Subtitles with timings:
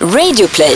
[0.00, 0.74] Radioplay.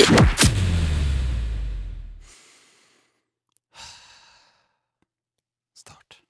[5.73, 6.23] Start.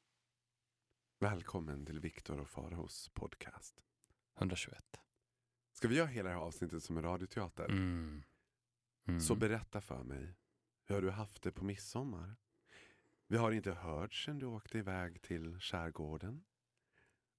[1.21, 3.83] Välkommen till Viktor och Farahos podcast.
[4.39, 4.79] 121.
[5.73, 7.65] Ska vi göra hela det här avsnittet som en radioteater?
[7.65, 8.23] Mm.
[9.09, 9.21] Mm.
[9.21, 10.35] Så berätta för mig,
[10.87, 12.37] hur har du haft det på midsommar?
[13.27, 16.45] Vi har inte hört sen du åkte iväg till skärgården.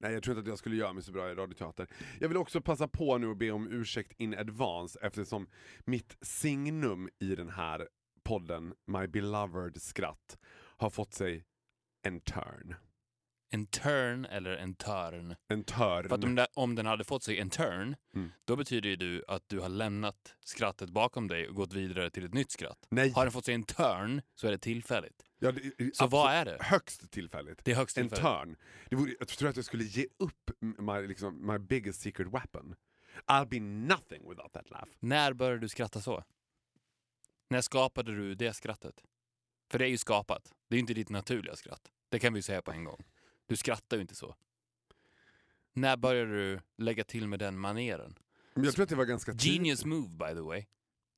[0.04, 1.88] Nej, jag tror inte att jag skulle göra mig så bra i radioteater.
[2.20, 5.48] Jag vill också passa på nu och be om ursäkt in advance eftersom
[5.86, 7.88] mitt signum i den här
[8.24, 10.38] podden, My Beloved Skratt,
[10.78, 11.46] har fått sig
[12.02, 12.76] en turn.
[13.50, 15.36] En turn eller en törn.
[15.48, 16.08] En törn.
[16.10, 18.32] För att om, det, om den hade fått sig en turn, Mm.
[18.46, 22.26] då betyder ju du att du har lämnat skrattet bakom dig och gått vidare till
[22.26, 22.88] ett nytt skratt.
[22.90, 25.24] Nej, Har den fått sig en turn så är det tillfälligt.
[25.44, 26.58] Ja, det, Så vad är det?
[26.62, 27.66] Högst tillfälligt.
[27.66, 28.24] Det är högst En tillfälligt.
[28.24, 28.56] törn.
[28.90, 32.76] Det vore, jag tror att jag skulle ge upp my, liksom, my biggest secret weapon.
[33.28, 34.88] I'll be nothing without that laugh.
[35.00, 36.24] När började du skratta så?
[37.50, 39.04] När skapade du det skrattet?
[39.72, 40.54] För det är ju skapat.
[40.70, 41.92] Det är ju inte ditt naturliga skratt.
[42.10, 43.04] Det kan vi ju säga på en gång.
[43.46, 44.36] Du skrattar ju inte så.
[45.74, 48.16] När började du lägga till med den maneren?
[48.54, 49.46] Men jag tror att det var ganska tidigt.
[49.46, 50.66] Genius move by the way.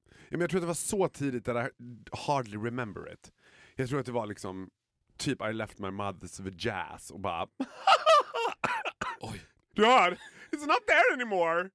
[0.08, 1.71] Ja, men jag tror att det var så tidigt att I
[2.11, 3.31] hardly remember it.
[3.75, 4.69] Jag tror att det var liksom
[5.17, 7.47] typ I left my mother's with jazz och bara
[9.19, 9.41] Oj.
[9.73, 10.11] Du hör!
[10.51, 11.69] It's not there anymore!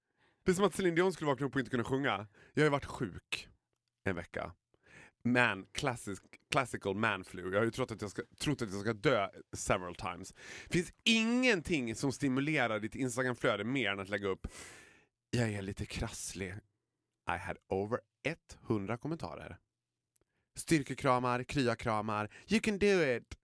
[0.45, 2.27] Det är som att Celine Dion skulle vakna upp och inte kunna sjunga.
[2.55, 3.49] Jag har ju varit sjuk
[4.05, 4.53] en vecka.
[5.25, 6.19] Man, classic,
[6.51, 7.51] classical man flu.
[7.53, 10.35] Jag har ju trott att jag, ska, trott att jag ska dö several times.
[10.71, 14.47] Finns ingenting som stimulerar ditt Instagramflöde mer än att lägga upp
[15.31, 16.55] Jag är lite krasslig.
[17.29, 18.01] I had over
[18.69, 19.59] 100 kommentarer.
[20.57, 23.35] Styrkekramar, kryakramar, you can do it!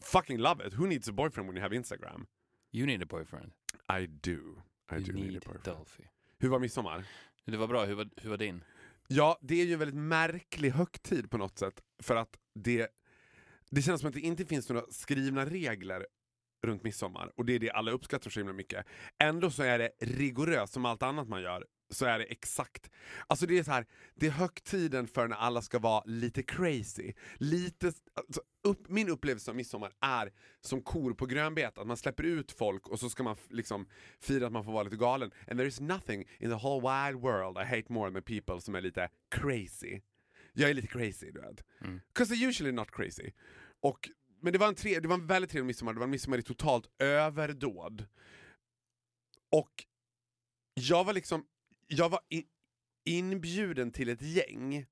[0.00, 0.72] Fucking love it!
[0.72, 2.26] Who needs a boyfriend when you have Instagram?
[2.72, 3.52] You need a boyfriend.
[3.88, 4.62] I do.
[4.90, 5.64] I you do need, need a boyfriend.
[5.64, 6.04] Dolphy.
[6.38, 7.04] Hur var midsommar?
[7.44, 7.84] Det var bra.
[7.84, 8.64] Hur var, hur var din?
[9.08, 11.82] Ja, det är ju en väldigt märklig högtid på något sätt.
[12.02, 12.88] För att det,
[13.70, 16.06] det känns som att det inte finns några skrivna regler
[16.62, 17.32] runt midsommar.
[17.36, 18.86] Och det är det alla uppskattar så himla mycket.
[19.18, 21.66] Ändå så är det rigoröst som allt annat man gör.
[21.92, 22.90] Så är det exakt.
[23.26, 27.12] Alltså det är så här, det är högtiden för när alla ska vara lite crazy.
[27.36, 31.80] Lite, alltså upp, min upplevelse av midsommar är som kor på grönbete.
[31.80, 33.86] Att man släpper ut folk och så ska man liksom
[34.20, 35.30] fira att man får vara lite galen.
[35.48, 38.74] And there is nothing in the whole wide world I hate more than people som
[38.74, 40.00] är lite crazy.
[40.52, 41.64] Jag är lite crazy, du vet.
[41.80, 42.00] Mm.
[42.14, 43.32] 'Cause they're usually not crazy.
[43.82, 44.10] Och,
[44.40, 46.38] men det var, en tre, det var en väldigt trevlig midsommar, det var en midsommar
[46.38, 48.06] i totalt överdåd.
[49.52, 49.84] Och
[50.74, 51.44] jag var liksom,
[51.92, 52.44] jag var i,
[53.04, 54.86] inbjuden till ett gäng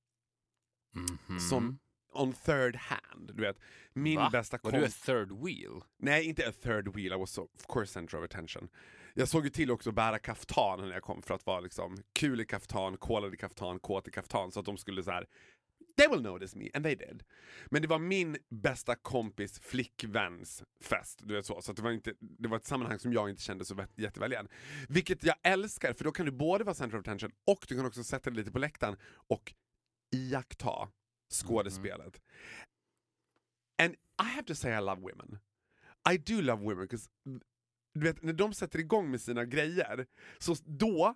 [0.94, 1.40] Mhm.
[1.40, 1.78] som
[2.12, 3.30] on third hand.
[3.34, 3.58] Du vet,
[3.92, 4.30] min Va?
[4.32, 4.96] bästa Var du kompis...
[4.96, 5.80] ett third wheel?
[5.98, 8.68] Nej, inte a third wheel, I was of course center of attention.
[9.14, 11.96] Jag såg ju till också att bära kaftan när jag kom för att vara liksom
[12.12, 15.26] kul i kaftan, kolad i kaftan, kåt i kaftan så att de skulle så här.
[15.96, 17.22] They will notice me, and they did.
[17.70, 21.62] Men det var min bästa kompis flickväns fest, du vet så.
[21.62, 24.32] Så det, var inte, det var ett sammanhang som jag inte kände så vä- jätteväl
[24.32, 24.48] igen.
[24.88, 27.86] Vilket jag älskar, för då kan du både vara center of attention och du kan
[27.86, 28.96] också sätta dig lite på läktaren
[29.28, 29.54] och
[30.16, 30.88] iaktta
[31.32, 32.20] skådespelet.
[33.82, 35.38] And I have to say I love women.
[36.12, 37.08] I do love women, 'cause,
[37.94, 40.06] du vet, när de sätter igång med sina grejer,
[40.38, 41.14] så då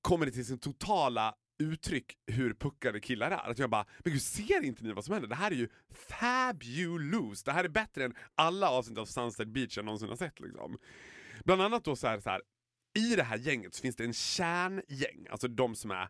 [0.00, 3.50] kommer det till sin totala uttryck hur puckade killar är.
[3.50, 5.28] Att jag bara, men gud ser inte ni vad som händer?
[5.28, 7.44] Det här är ju fabulous!
[7.44, 10.40] Det här är bättre än alla avsnitt av Sunset Beach jag någonsin har sett.
[10.40, 10.78] Liksom.
[11.44, 12.42] Bland annat då så här, så här,
[12.94, 16.08] i det här gänget så finns det en kärngäng, alltså de som är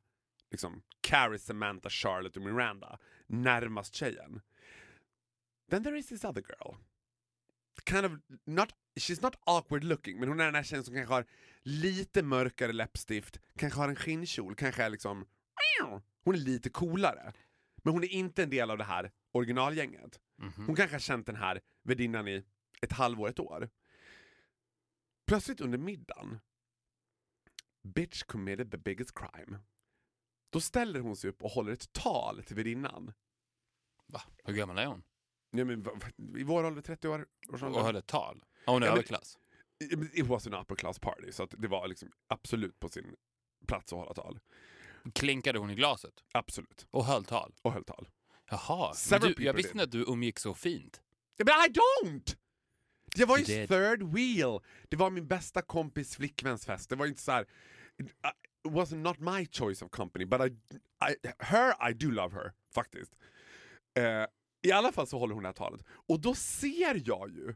[0.50, 4.40] liksom Carrie, Samantha, Charlotte och Miranda, närmast tjejen.
[5.70, 6.74] Then there is this other girl.
[7.86, 8.12] Kind of,
[8.44, 8.68] not,
[9.00, 11.26] she's not awkward looking, men hon är den här tjejen som kanske har
[11.62, 15.26] lite mörkare läppstift, kanske har en skinnkjol, kanske är liksom...
[16.24, 17.32] Hon är lite coolare.
[17.76, 20.20] Men hon är inte en del av det här originalgänget.
[20.36, 20.66] Mhm.
[20.66, 22.44] Hon kanske har känt den här värdinnan i
[22.82, 23.70] ett halvår, ett år.
[25.26, 26.38] Plötsligt under middagen,
[27.82, 29.58] bitch committed the biggest crime.
[30.50, 33.12] Då ställer hon sig upp och håller ett tal till värdinnan.
[34.06, 34.22] Va?
[34.44, 35.02] Hur gammal är hon?
[35.52, 35.86] Ja, men,
[36.36, 37.26] I vår ålder, 30 år.
[37.48, 38.44] Och höll ett tal?
[38.66, 39.38] Hon är Ja, men- överklass?
[40.12, 43.16] It was an upper class party, så det var liksom absolut på sin
[43.66, 44.38] plats att hålla tal.
[45.14, 46.24] Klinkade hon i glaset?
[46.32, 46.86] Absolut.
[46.90, 47.54] Och höll tal?
[47.62, 48.08] Och höll tal.
[48.50, 51.02] Jaha, men du, jag visste inte att du umgick så fint.
[51.38, 52.36] Men I don't!
[53.16, 53.68] Det var ju did.
[53.68, 54.60] third wheel.
[54.88, 56.90] Det var min bästa kompis flickväns fest.
[56.90, 57.46] Det var inte så här.
[58.02, 60.44] It was not my choice of company, but I,
[61.10, 63.12] I, her, I do love her, faktiskt.
[63.94, 64.26] Eh,
[64.62, 65.80] I alla fall så håller hon det här talet.
[65.88, 67.54] Och då ser jag ju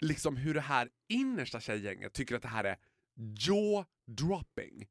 [0.00, 2.76] liksom hur det här innersta tjejgänget tycker att det här är
[3.16, 4.86] jaw-dropping.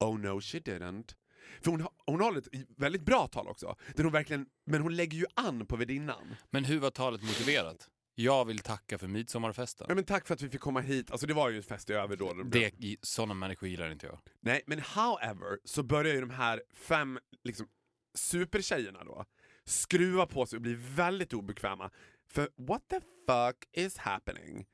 [0.00, 1.14] Oh no she didn't.
[1.62, 3.76] För hon, har- hon håller ett väldigt bra tal också.
[3.96, 6.34] Där hon verkligen, men hon lägger ju an på värdinnan.
[6.50, 7.88] Men hur var talet motiverat?
[8.14, 9.86] Jag vill tacka för midsommarfesten.
[9.88, 11.10] Ja, men tack för att vi fick komma hit.
[11.10, 12.50] Alltså det var ju fest i överdåd.
[12.50, 14.18] Det, sådana människor gillar inte jag.
[14.40, 17.68] Nej, men however så börjar ju de här fem liksom,
[18.14, 19.24] supertjejerna då
[19.72, 21.90] skruva på sig och bli väldigt obekväma.
[22.28, 24.66] För what the fuck is happening?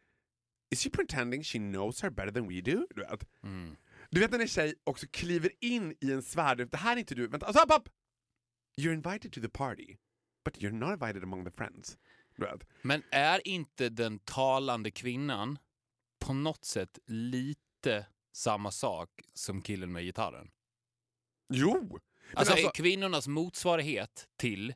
[0.70, 2.86] Is she pretending she knows her better than we do?
[2.94, 3.76] Du vet, Mm.
[4.10, 7.14] du vet när en tjej också kliver in i en svärd, det här är inte
[7.14, 7.88] du, vänta, alltså, upp, upp!
[8.80, 9.96] You're invited to the party,
[10.44, 11.98] but you're not invited among the friends.
[12.36, 12.64] Du vet.
[12.82, 15.58] Men är inte den talande kvinnan
[16.20, 20.50] på något sätt lite samma sak som killen med gitarren?
[21.52, 21.98] Jo!
[22.34, 24.74] Alltså, alltså- kvinnornas motsvarighet till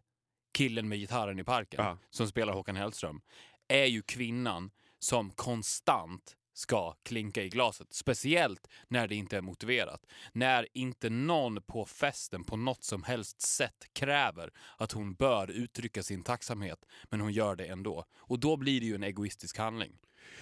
[0.52, 1.98] killen med gitarren i parken, Ja.
[2.10, 3.20] som spelar Håkan Hellström,
[3.68, 7.92] är ju kvinnan som konstant ska klinka i glaset.
[7.94, 10.06] Speciellt när det inte är motiverat.
[10.32, 16.02] När inte någon på festen på något som helst sätt kräver att hon bör uttrycka
[16.02, 16.78] sin tacksamhet,
[17.10, 18.04] men hon gör det ändå.
[18.18, 19.98] Och då blir det ju en egoistisk handling.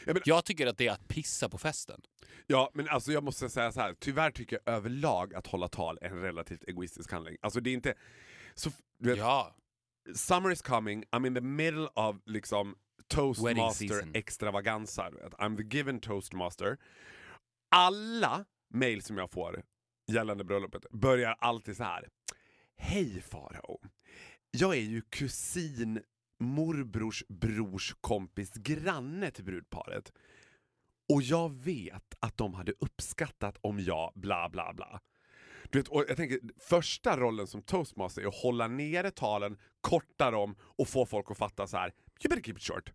[0.06, 2.00] Ja, men- Jag tycker att det är att pissa på festen.
[2.46, 3.94] Ja, men alltså jag måste säga så här.
[3.98, 7.36] tyvärr tycker jag överlag att hålla tal är en relativt egoistisk handling.
[7.40, 7.94] Alltså det är inte...
[8.54, 9.56] Så, vet, Ja,
[10.14, 12.74] Summer is coming, I'm in the middle of liksom
[13.08, 15.10] toastmaster extravaganza.
[15.38, 16.78] I'm the given toastmaster.
[17.70, 18.44] Alla
[18.74, 19.62] mail som jag får
[20.06, 22.08] gällande bröllopet börjar alltid så här.
[22.76, 23.80] Hej Farao.
[24.50, 26.02] Jag är ju kusin
[26.40, 30.12] morbrors brors kompis granne till brudparet.
[31.12, 35.00] Och jag vet att de hade uppskattat om jag bla bla bla.
[35.70, 40.30] Du vet, och jag tänker, första rollen som toastmaster är att hålla nere talen, korta
[40.30, 41.86] dem och få folk att fatta så här.
[41.88, 42.92] You better keep it short.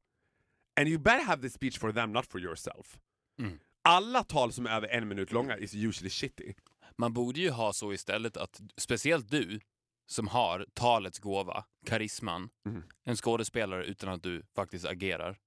[0.79, 2.97] And you better have this speech for them, not for yourself.
[3.39, 3.59] Mm.
[3.81, 6.53] Alla tal som är över en minut långa is usually shitty.
[6.97, 9.59] Man borde ju ha så istället att, speciellt du,
[10.07, 12.83] som har talets gåva, karisman, Mhm.
[13.03, 15.37] en skådespelare utan att du faktiskt agerar,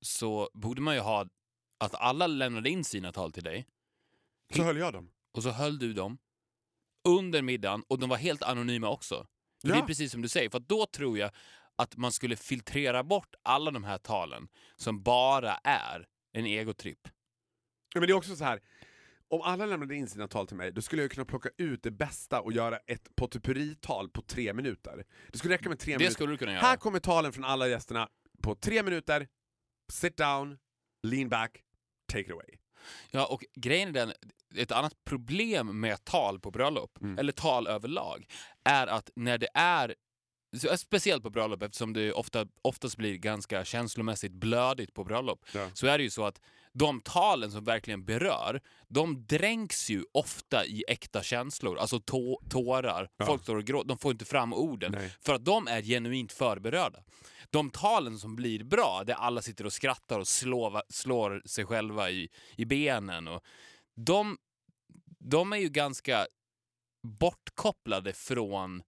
[0.00, 1.26] så borde man ju ha
[1.78, 3.66] att alla lämnade in sina tal till dig
[4.56, 5.10] Så höll jag dem.
[5.32, 6.18] Och så höll du dem
[7.08, 9.26] under middagen och de var helt anonyma också.
[9.62, 9.82] För Det Ja.
[9.82, 11.30] är precis som du säger, för då tror jag
[11.76, 17.08] att man skulle filtrera bort alla de här talen som bara är en egotripp.
[17.94, 18.60] Ja, men det är också så här.
[19.28, 21.90] Om alla lämnade in sina tal till mig, då skulle jag kunna plocka ut det
[21.90, 25.04] bästa och göra ett potpurri-tal på tre minuter.
[25.32, 26.14] Det skulle räcka med tre Det minuter.
[26.14, 26.62] skulle du kunna göra.
[26.62, 28.08] Här kommer talen från alla gästerna
[28.42, 29.28] på tre minuter.
[29.92, 30.58] Sit down,
[31.02, 31.62] lean back,
[32.06, 32.58] take it away.
[33.10, 34.12] Ja, och grejen är den,
[34.56, 37.18] ett annat problem med tal på bröllop, Mm.
[37.18, 38.26] eller tal överlag,
[38.64, 39.94] är att när det är
[40.76, 45.44] Speciellt på bröllop eftersom det ofta, oftast blir ganska känslomässigt blödigt på bröllop.
[45.54, 45.70] Ja.
[45.74, 46.40] Så är det ju så att
[46.72, 51.78] de talen som verkligen berör, de dränks ju ofta i äkta känslor.
[51.78, 53.26] Alltså tå, tårar, Ja.
[53.26, 54.92] folk står och gråter, de får inte fram orden.
[54.92, 55.10] Nej.
[55.20, 57.02] För att de är genuint förberörda.
[57.50, 62.10] De talen som blir bra, där alla sitter och skrattar och slår, slår sig själva
[62.10, 63.42] i, i benen, och
[63.96, 64.38] de,
[65.18, 66.26] de är ju ganska
[67.02, 68.82] bortkopplade från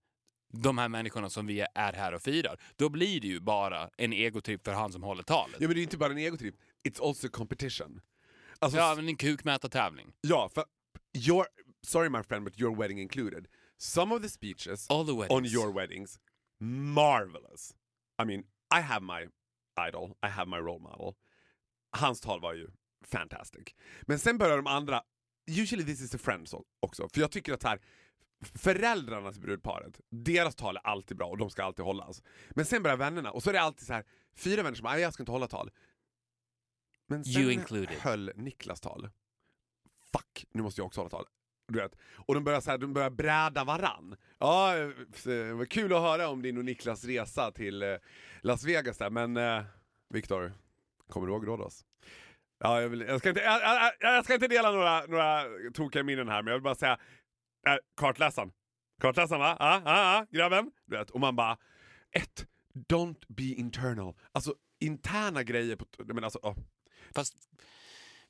[0.63, 2.61] de här människorna som vi är här och firar.
[2.77, 5.57] Då blir det ju bara en egotripp för han som håller talet.
[5.61, 6.55] Ja men det är inte bara en egotripp,
[6.89, 8.01] it's also competition.
[8.59, 10.13] Alltså, Ja, men en kukmätartävling.
[10.21, 10.65] ja, för
[11.27, 11.47] your,
[11.87, 13.47] sorry my friend but your wedding included.
[13.79, 15.31] Some of the speeches All the weddings.
[15.31, 16.19] on your weddings,
[16.61, 17.75] marvelous.
[18.23, 19.29] I mean, I have my
[19.89, 21.15] idol, I have my role model.
[21.97, 22.69] Hans tal var ju
[23.07, 23.63] fantastic.
[24.03, 25.03] Men sen börjar de andra,
[25.47, 27.81] usually this is the friends också, för jag tycker att här,
[28.45, 32.23] föräldrarna till brudparet, deras tal är alltid bra och de ska alltid hållas.
[32.51, 34.05] Men sen börjar vännerna, och så är det alltid så här
[34.37, 35.71] fyra vänner som bara, "Nej, jag ska inte hålla tal.
[37.07, 37.99] Men You sen included.
[37.99, 39.11] höll Niklas tal.
[40.13, 41.25] Fuck, nu måste jag också hålla tal.
[41.69, 41.97] Du vet.
[42.17, 44.17] Och de börjar, så här, de börjar bräda varann.
[44.39, 44.87] Ja, eh,
[45.57, 47.97] var kul att höra om din och Niklas resa till eh,
[48.41, 49.63] Las Vegas där, men eh,
[50.11, 50.53] Viktor,
[51.09, 51.85] kommer du ihåg Rhodos?
[52.59, 56.03] Ja, jag, vill, jag, ska inte, jag, jag, jag ska inte dela några, några tokiga
[56.03, 56.99] minnen här, men jag vill bara säga,
[57.67, 58.53] äh, kartläsaren.
[59.01, 59.57] Kartläsaren va?
[59.61, 60.73] Ja, ja, ja, grabben.
[60.87, 61.59] Du vet, och man bara,
[62.11, 64.15] ett, don't be internal.
[64.33, 65.87] Alltså interna grejer på...
[65.99, 66.57] Men alltså, oh.
[67.15, 67.35] Fast,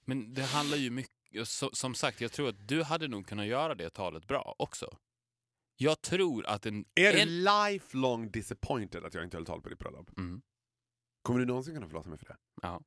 [0.05, 3.47] men det handlar ju mycket, så, som sagt, jag tror att du hade nog kunnat
[3.47, 4.99] göra det talet bra också.
[5.77, 6.85] Jag tror att en...
[6.95, 10.19] Är du en lifelong disappointed att jag inte höll tal på ditt bröllop?
[10.19, 10.43] mm,
[11.23, 12.37] Kommer du någonsin kunna förlåta mig för det?
[12.63, 12.81] ja.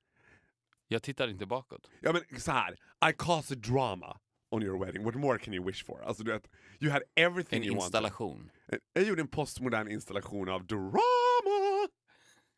[0.89, 1.89] Jag tittar inte bakåt.
[2.01, 2.73] Ja men så här.
[3.09, 4.19] I caused drama
[4.51, 5.03] on your wedding.
[5.03, 6.01] What more can you wish for?
[6.03, 6.49] Alltså du vet,
[6.79, 8.37] you had everything En you installation.
[8.37, 8.79] wanted.
[8.93, 10.99] Jag gjorde en postmodern installation av drama!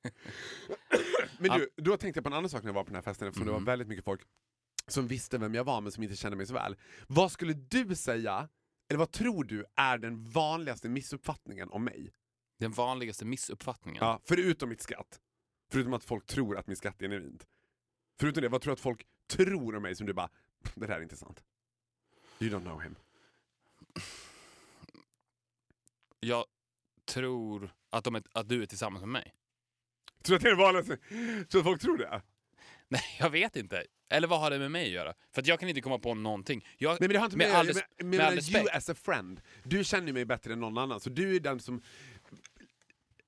[1.40, 3.02] men du, då tänkte jag på en annan sak när jag var på den här
[3.02, 3.66] festen eftersom det var Mhm.
[3.66, 4.22] väldigt mycket folk.
[4.88, 6.76] som visste vem jag var men som inte kände mig så väl.
[7.08, 8.50] Vad skulle du säga,
[8.90, 12.12] eller vad tror du är den vanligaste missuppfattningen om mig?
[12.60, 14.00] Den vanligaste missuppfattningen.
[14.06, 15.20] Ja, förutom mitt skratt.
[15.72, 17.48] Förutom att folk tror att mitt skratt är genuint.
[18.20, 20.30] Förutom det, vad tror du att folk tror om mig som du bara,
[20.76, 21.44] det där är inte sant?
[22.40, 22.96] You don't know him.
[26.20, 26.46] Jag
[27.06, 29.34] tror att, de är, att du är tillsammans med mig.
[30.24, 32.22] Tror du att det är du att folk tror det?
[32.88, 33.84] Nej, jag vet inte.
[34.10, 35.14] Eller vad har det med mig att göra?
[35.32, 36.68] För att jag kan inte komma på någonting.
[36.78, 38.60] Jag, Nej men det har inte med med, all med, med, med all med you
[38.64, 38.76] respekt.
[38.76, 39.42] as a friend.
[39.64, 41.82] Du känner mig bättre än någon annan, så du är den som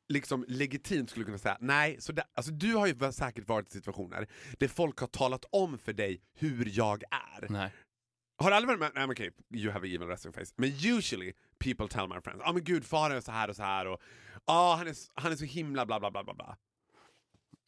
[0.07, 3.71] liksom legitimt skulle kunna säga nej, så där, alltså du har ju säkert varit i
[3.71, 4.27] situationer
[4.59, 7.49] där folk har talat om för dig hur jag är.
[7.49, 7.71] Nej.
[8.43, 8.91] Har aldrig varit med?
[8.95, 10.53] Nej men okej, you have a evil resting face.
[10.55, 13.55] Men usually people tell my friends, ja ah, men gud far är så här och
[13.55, 14.01] så här och
[14.45, 16.57] ah, han, är, han är så himla bla bla bla bla bla.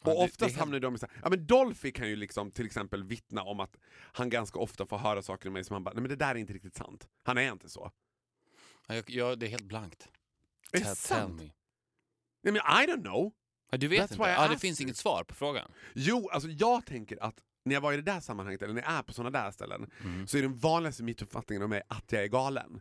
[0.04, 1.92] Ja, Och det- oftast det är helt- hamnar de i så här, ja men Dolphy
[1.92, 3.76] kan ju liksom till exempel vittna om att
[4.12, 6.30] han ganska ofta får höra saker om mig som han bara, nej men det där
[6.30, 7.08] är inte riktigt sant.
[7.22, 7.90] Han är inte så.
[8.88, 10.08] Ja, Jag, jag, det är helt blankt.
[10.72, 11.34] Är det sant?
[11.40, 11.50] me.
[12.42, 13.32] Nej men I don't know.
[13.70, 14.30] Ja, du vet That's inte?
[14.30, 15.70] Ja, det finns inget svar på frågan.
[15.94, 18.92] Jo, alltså jag tänker att när jag var i det där sammanhanget, eller när jag
[18.92, 20.26] är på sådana där ställen, Mm.
[20.26, 22.80] så är den vanligaste mittuppfattningen om mig att jag är galen.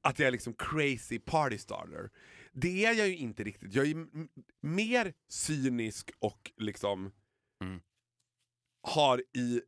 [0.00, 2.10] Att jag är liksom crazy party starter.
[2.52, 3.74] Det är jag ju inte riktigt.
[3.74, 4.06] Jag är
[4.60, 7.12] mer cynisk och liksom
[7.62, 7.80] Mm.
[8.82, 9.62] har i,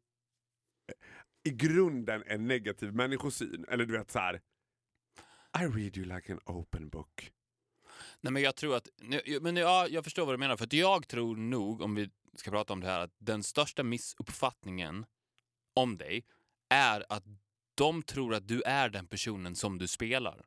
[1.45, 3.65] i grunden en negativ människosyn.
[3.69, 4.41] Eller du vet så här.
[5.59, 7.33] I read you like an open book.
[8.21, 8.89] Nej, men jag tror att...
[9.41, 10.57] Men ja, jag förstår vad du menar.
[10.57, 15.07] För jag tror nog, om vi ska prata om det här, att den största missuppfattningen
[15.75, 16.25] om dig
[16.69, 17.25] är att
[17.75, 20.45] de tror att du är den personen som du spelar.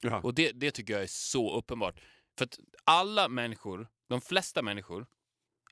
[0.00, 0.20] Ja.
[0.20, 2.00] Och det, det tycker jag är så uppenbart.
[2.38, 5.06] För att alla människor, de flesta människor,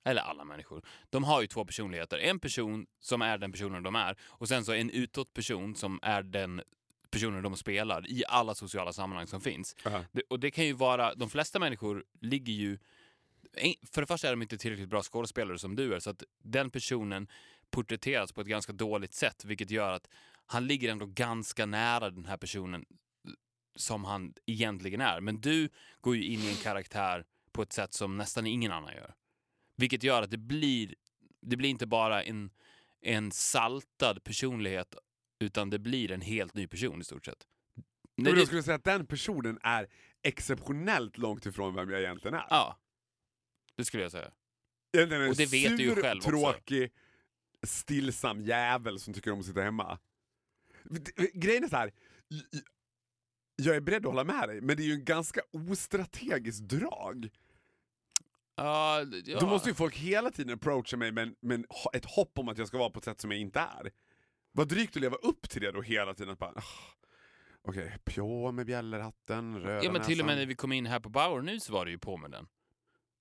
[0.05, 2.19] eller alla människor, de har ju två personligheter.
[2.19, 5.99] En person som är den personen de är och sen så en utåt person som
[6.03, 6.63] är den
[7.11, 9.77] personen de spelar i alla sociala sammanhang som finns.
[9.85, 10.05] Ja.
[10.13, 12.79] Det, och det kan ju vara, de flesta människor ligger ju...
[13.93, 16.71] För det första är de inte tillräckligt bra skådespelare som du är, så att den
[16.71, 17.29] personen
[17.71, 20.09] porträtteras på ett ganska dåligt sätt, vilket gör att
[20.47, 22.85] han ligger ändå ganska nära den här personen
[23.77, 25.21] som han egentligen är.
[25.21, 25.69] Men du
[26.01, 29.15] går ju in i en karaktär på ett sätt som nästan ingen annan gör.
[29.77, 30.95] Vilket gör att det blir,
[31.41, 32.51] det blir inte bara en,
[33.01, 34.95] en saltad personlighet,
[35.39, 37.47] utan det blir en helt ny person i stort sett.
[38.17, 39.87] När jag skulle säga att den personen är
[40.23, 42.47] exceptionellt långt ifrån vem jag egentligen är.
[42.51, 42.79] ja,
[43.81, 44.31] det skulle jag säga.
[44.93, 46.31] Egentligen en Och det vet du ju sur, själv också.
[46.31, 46.93] tråkig,
[47.63, 49.99] stillsam jävel som tycker om att sitta hemma.
[51.35, 51.93] Grejen är så här.
[53.57, 57.29] jag är beredd att hålla med dig, men det är ju en ganska ostrategiskt drag.
[58.55, 59.41] Ja, ja.
[59.41, 62.69] Då måste ju folk hela tiden approacha mig med, med ett hopp om att jag
[62.69, 63.91] ska vara på ett sätt som jag inte är.
[64.53, 66.37] Vad drygt att leva upp till det då hela tiden.
[66.39, 66.63] Bara, ah,
[67.63, 70.39] Okej, pjå med bjällerhatten, röda Ja men till och med näsan.
[70.39, 72.47] när vi kom in här på Bauer nu så var det ju på med den.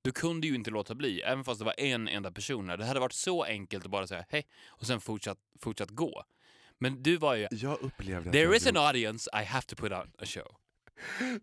[0.02, 2.78] Du kunde ju inte låta bli, även fast det var en enda person där.
[2.78, 6.24] Det hade varit så enkelt att bara säga hej och sen fortsatt, fortsatt gå.
[6.78, 10.12] Men du var ju Jag upplevde There is an audience, I have to put on
[10.20, 10.56] a show.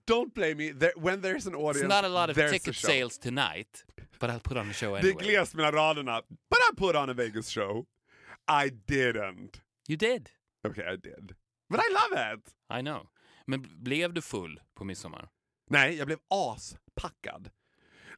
[0.06, 2.52] Don't blame me, there, when there's an It's audience, not a lot of there's a
[2.52, 3.84] ticket sales tonight,
[4.20, 5.24] but I'll put on a show Det är anyway.
[5.24, 6.22] glest mellan raderna.
[6.28, 7.86] But I put on a Vegas show.
[8.64, 9.60] I didn't.
[9.88, 10.28] You did,
[10.68, 11.34] Okay, I did.
[11.70, 12.48] But I love it!
[12.78, 13.08] I know.
[13.46, 15.28] Men blev du full på midsommar?
[15.70, 17.50] Nej, jag blev aspackad.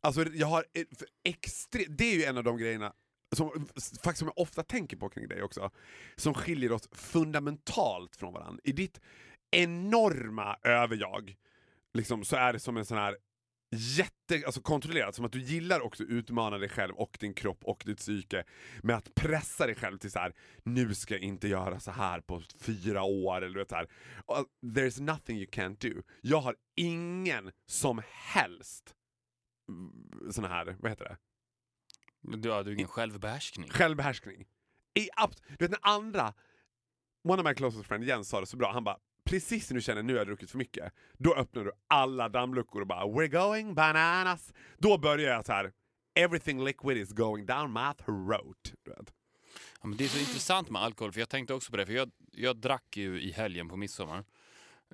[0.01, 0.85] Alltså jag har eh,
[1.25, 2.93] extre- det är ju en av de grejerna
[3.37, 3.69] som,
[4.03, 5.71] faktiskt som jag ofta tänker på kring dig också,
[6.17, 8.61] som skiljer oss fundamentalt från varandra.
[8.65, 9.01] I ditt
[9.51, 11.37] enorma överjag
[11.95, 13.17] liksom, så är det som en sån här
[13.71, 17.65] jätte, alltså kontrollerat, som att du gillar också att utmana dig själv och din kropp
[17.65, 18.45] och ditt psyke
[18.83, 20.35] med att pressa dig själv till så här.
[20.63, 23.85] nu ska jag inte göra så här på fyra år, eller du vet så här.
[23.85, 26.03] Uh, there's nothing you can't do.
[26.21, 28.95] Jag har ingen som helst
[29.69, 31.17] mm, sån här, vad heter det?
[32.37, 33.71] Du ju ingen självbehärskning.
[33.71, 34.47] Självbehärskning.
[34.95, 35.09] I
[35.59, 36.35] du vet när andra,
[37.25, 39.81] one of my closest friends Jens sa det så bra, han bara precis när du
[39.81, 43.29] känner nu har jag druckit för mycket, då öppnar du alla dammluckor och bara we're
[43.29, 44.53] going bananas.
[44.79, 45.73] Då börjar jag så här.
[46.15, 48.73] everything liquid is going down my throat.
[49.81, 51.93] Ja, men det är så intressant med alkohol, för jag tänkte också på det, för
[51.93, 54.25] jag, jag drack ju i helgen på midsommar.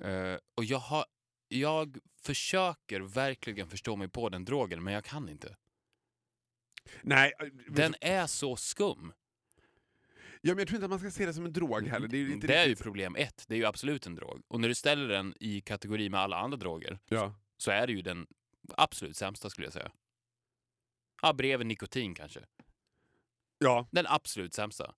[0.01, 1.05] Eh, och jag, har,
[1.47, 5.55] jag försöker verkligen förstå mig på den drogen, men jag kan inte.
[7.01, 9.13] Nej, äh, Den är så skum.
[10.41, 12.07] ja, men jag tror inte att man ska se det som en drog heller.
[12.07, 14.41] Det är ju inte det är ju problem ett, det är ju absolut en drog.
[14.47, 17.35] Och när du ställer den i kategori med alla andra droger, Ja.
[17.57, 18.27] så är det ju den
[18.77, 19.91] absolut sämsta skulle jag säga.
[21.21, 22.45] Ja, bredvid nikotin kanske.
[23.57, 24.95] ja, Den absolut sämsta.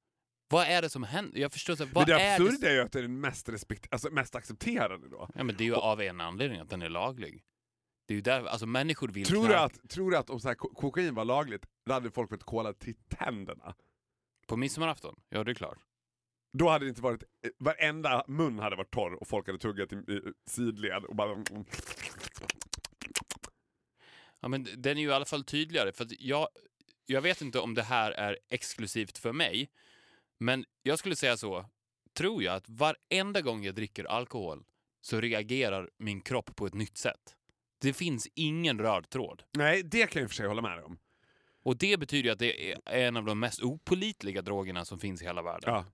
[0.49, 1.39] Vad är det som händer?
[1.39, 1.75] Jag förstår.
[1.79, 4.35] Men Vad det är absurda är ju att det är den mest, respekt, alltså mest
[4.35, 5.29] accepterade då.
[5.35, 7.43] Ja, men det är ju av en anledning att den är laglig.
[8.07, 10.47] Det är ju där, alltså människor vill Tror du, att, tror du att om så
[10.47, 13.75] här, ko- kokain var lagligt, då hade folk fått kola till tänderna?
[14.47, 15.19] På midsommarafton?
[15.29, 15.77] Ja, det är klart.
[16.57, 19.93] Då hade det inte varit, eh, varenda mun hade varit torr och folk hade tuggat
[19.93, 21.43] i, sidled och bara...
[24.39, 25.91] Ja, men den är ju i alla fall tydligare.
[25.91, 26.47] För jag,
[27.05, 29.69] jag vet inte om det här är exklusivt för mig,
[30.39, 31.65] men jag skulle säga så,
[32.17, 34.63] tror jag att varenda gång jag dricker alkohol
[35.01, 37.35] så reagerar min kropp på ett nytt sätt.
[37.81, 39.43] Det finns ingen röd tråd.
[39.53, 40.97] Nej, det kan jag i och för sig hålla med om.
[41.63, 45.21] Och det betyder ju att det är en av de mest opolitliga drogerna som finns
[45.21, 45.73] i hela världen.
[45.73, 45.85] Ja.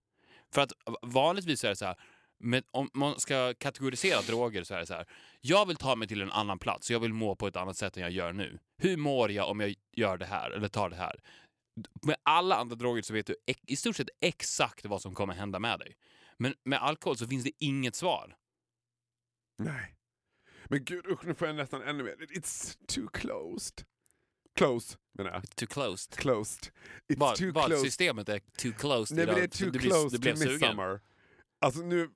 [0.53, 0.71] För att
[1.01, 1.95] vanligtvis är det så här,
[2.39, 5.05] med, om man ska kategorisera droger så är det så här.
[5.41, 7.97] Jag vill ta mig till en annan plats, jag vill må på ett annat sätt
[7.97, 8.59] än jag gör nu.
[8.77, 11.19] Hur mår jag om jag gör det här eller tar det här?
[12.01, 13.35] Med alla andra droger så vet du
[13.67, 15.95] i stort sett exakt vad som kommer hända med dig.
[16.37, 18.35] Men med alkohol så finns det inget svar.
[19.57, 19.95] Nej.
[20.69, 22.15] Men gud usch, nu får jag nästan ännu mer.
[22.15, 23.85] It's too closed.
[24.55, 25.55] Close, menar jag.
[25.55, 26.13] Too closed.
[26.15, 26.63] Closed.
[27.07, 27.83] It's Vad, too vad close.
[27.83, 30.39] systemet är too closed Nej idag, det är too du blir- to sugen.
[30.39, 31.01] midsummer.
[31.61, 32.09] Alltså nu,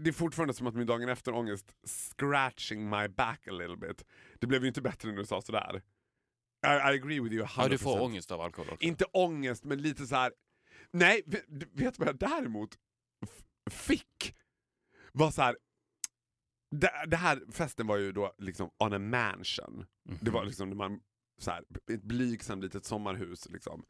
[0.00, 4.04] det är fortfarande som att min dagen efter ångest scratching my back a little bit.
[4.38, 5.82] Det blev ju inte bättre när du sa sådär.
[6.66, 7.62] I, I agree with you 100%.
[7.62, 8.84] Ja, du får ångest av alkohol också.
[8.84, 10.32] Inte ångest, men lite så här.
[10.92, 12.78] Nej, vet, du vad jag däremot
[13.70, 14.34] fick?
[15.12, 15.56] Var så här.
[16.70, 19.86] Det, det här festen var ju då liksom on a mansion.
[20.20, 21.00] Det var liksom när man,
[21.38, 23.84] så här, ett blygsamt litet sommarhus liksom.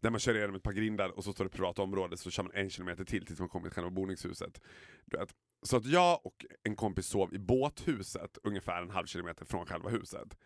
[0.00, 2.42] Där man kör igenom ett par grindar och så står det privat område så kör
[2.42, 4.60] man en kilometer till tills man kommer till själva boningshuset.
[5.04, 5.34] Du vet.
[5.62, 9.90] Så att jag och en kompis sov i båthuset ungefär en halv kilometer från själva
[9.90, 10.36] huset.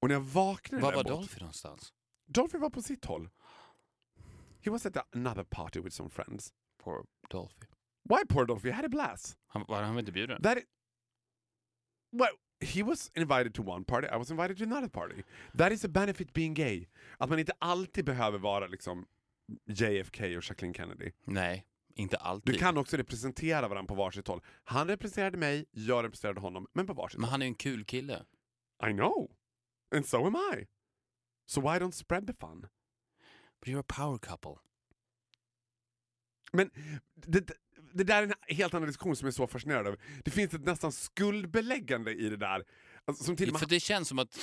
[0.00, 1.92] Och när jag vaknade Var där var båt- Dolphy någonstans?
[2.26, 3.28] Dolphy var på sitt håll.
[4.62, 6.52] He was at another party with some friends.
[6.78, 7.66] Poor Dolphy.
[8.04, 8.68] Why poor Dolphy?
[8.68, 9.38] I had a blast.
[9.46, 10.42] Han, var han inte bjuden?
[10.42, 10.58] That
[12.12, 15.22] well, he was invited to one party, I was invited to another party.
[15.58, 16.86] That is a benefit being gay.
[17.18, 19.06] Att man inte alltid behöver vara liksom
[19.66, 21.12] JFK och Jacqueline Kennedy.
[21.24, 22.54] Nej, inte alltid.
[22.54, 24.40] Du kan också representera varandra på varsitt håll.
[24.64, 27.30] Han representerade mig, jag representerade honom, men på varsitt Men håll.
[27.30, 28.24] han är ju en kul kille.
[28.88, 29.30] I know!
[29.94, 30.66] And so am I.
[31.46, 32.68] So why don't spread the fun?
[33.60, 34.54] But you're a power couple.
[36.52, 36.70] Men
[37.14, 37.50] det,
[37.92, 39.96] det där är en helt annan diskussion som jag är så fascinerad av.
[40.24, 42.64] Det finns ett nästan skuldbeläggande i det där.
[43.04, 44.38] Alltså, som till För det känns som att...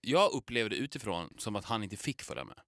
[0.00, 2.60] Jag upplever det utifrån som att han inte fick följa med.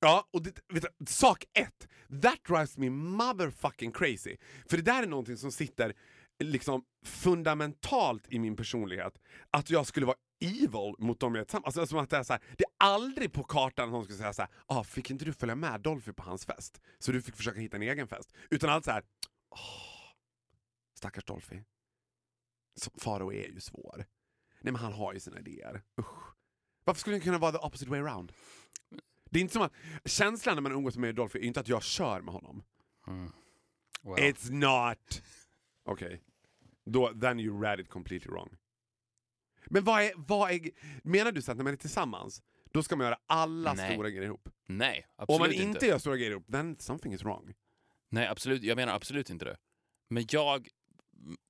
[0.00, 1.88] Ja, och det, du, sak ett.
[2.22, 4.36] That drives me motherfucking crazy.
[4.70, 5.94] För det där är någonting som sitter
[6.38, 9.18] liksom fundamentalt i min personlighet.
[9.50, 11.78] Att jag skulle vara evil mot dem jag är tillsammans.
[11.78, 14.18] Alltså, som att det, är så här, det är aldrig på kartan att någon skulle
[14.18, 16.80] säga så här, ah, fick inte du följa med Dolphy på hans fest?
[16.98, 18.32] Så du fick försöka hitta en egen fest.
[18.50, 19.02] Utan allt så här,
[19.50, 19.58] åh,
[20.94, 21.62] stackars Dolphy.
[23.00, 24.04] Faro är ju svår.
[24.60, 25.82] Nej men han har ju sina idéer.
[26.00, 26.34] Usch.
[26.84, 28.32] Varför skulle det kunna vara the opposite way around?
[29.30, 29.72] Det är inte som att,
[30.04, 32.62] känslan när man umgås med Dolphy är inte att jag kör med honom.
[33.06, 33.30] Mm.
[34.02, 35.22] Well, It's not!
[35.84, 36.22] Okej.
[36.86, 38.56] Då, then you read it completely wrong.
[39.70, 40.70] Men vad är, vad är,
[41.02, 43.92] menar du så att när man är tillsammans, då ska man göra alla Nej.
[43.94, 44.48] stora grejer ihop?
[44.66, 47.54] nej, absolut Om man inte, gör stora grejer ihop, then something is wrong.
[48.08, 48.62] Nej, absolut.
[48.62, 49.56] Jag menar absolut inte det.
[50.08, 50.68] Men jag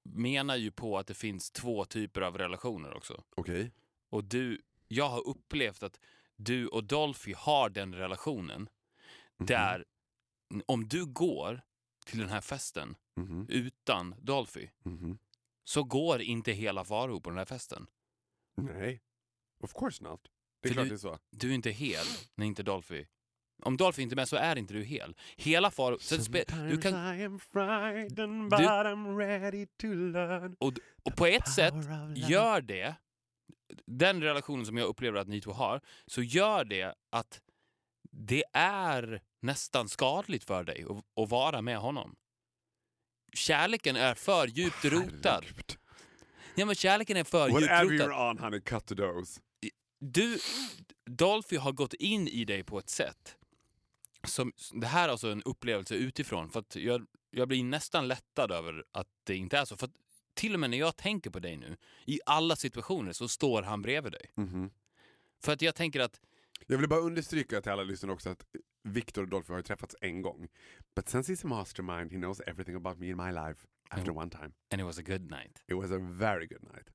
[0.03, 3.23] menar ju på att det finns två typer av relationer också.
[3.37, 3.73] Okej.
[4.11, 6.01] Och du, jag har upplevt att
[6.37, 8.69] du och Dolphy har den relationen
[9.39, 9.47] Mhm.
[9.47, 9.85] där
[10.67, 11.61] om du går
[12.07, 13.47] till den här festen Mhm.
[13.49, 15.19] utan Dolphy Mhm.
[15.65, 17.87] så går inte hela Faro på den här festen.
[18.57, 19.01] Nej.
[19.63, 20.21] Of course not.
[20.63, 21.19] Det är För klart du- det är så.
[21.31, 23.05] Du är inte hel när inte Dolphy...
[23.63, 25.17] Om Dolphy inte är med så är inte du hel.
[25.37, 25.99] Hela Faro...
[26.71, 30.57] Du kan, I am frightened Du- but I'm ready to learn.
[30.61, 31.75] och, och på ett sätt
[32.17, 32.95] gör det,
[33.87, 37.41] den relationen som jag upplever att ni två har, så gör det att
[38.11, 42.17] det är nästan skadligt för dig att, att vara med honom.
[43.37, 45.45] Kärleken är för djupt rotad.
[45.45, 45.77] Herregud.
[46.55, 49.41] Ja, men kärleken är för Whatever you're on honey, cut the dose.
[50.01, 50.39] Du,
[51.07, 53.37] Dolphy har gått in i dig på ett sätt
[54.27, 58.53] som, det här är alltså en upplevelse utifrån, för att jag, jag blir nästan lättad
[58.53, 59.77] över att det inte är så.
[59.77, 59.93] För att
[60.35, 63.83] till och med när jag tänker på dig nu, i alla situationer så står han
[63.83, 64.31] bredvid dig.
[64.35, 64.71] Mhm.
[65.45, 66.21] För att jag tänker att,
[66.67, 68.45] Jag vill bara understryka till alla lyssnare också att
[68.83, 70.49] Victor och Dolphy har ju träffats en gång.
[70.97, 74.17] But since he's a mastermind he knows everything about me in my life after Mm.
[74.17, 74.53] one time.
[74.71, 75.63] and it was a good night.
[75.67, 76.91] It was a very good night.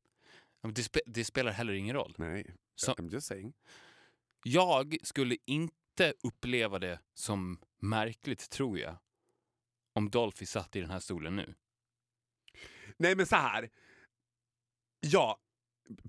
[0.75, 2.13] Det, spe, det spelar heller ingen roll.
[2.17, 3.53] Nej, Så- I'm just saying.
[4.43, 8.97] Jag skulle inte uppleva det som märkligt, tror jag,
[9.93, 11.55] om Dolphy satt i den här stolen nu.
[12.97, 13.69] Nej men så här.
[14.99, 15.39] Ja,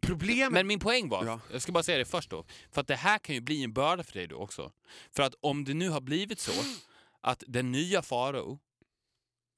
[0.02, 0.52] problemet...
[0.52, 1.40] Men min poäng var, Ja.
[1.52, 3.72] jag ska bara säga det först då, för att det här kan ju bli en
[3.72, 4.72] börda för dig då också.
[5.10, 6.52] För att om det nu har blivit så
[7.20, 8.58] att den nya farao,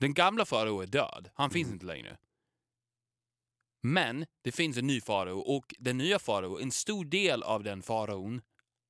[0.02, 1.74] den gamla farao är död, han finns Mm.
[1.74, 2.16] inte längre.
[3.82, 7.82] Men det finns en ny farao och den nya farao, en stor del av den
[7.82, 8.40] faraon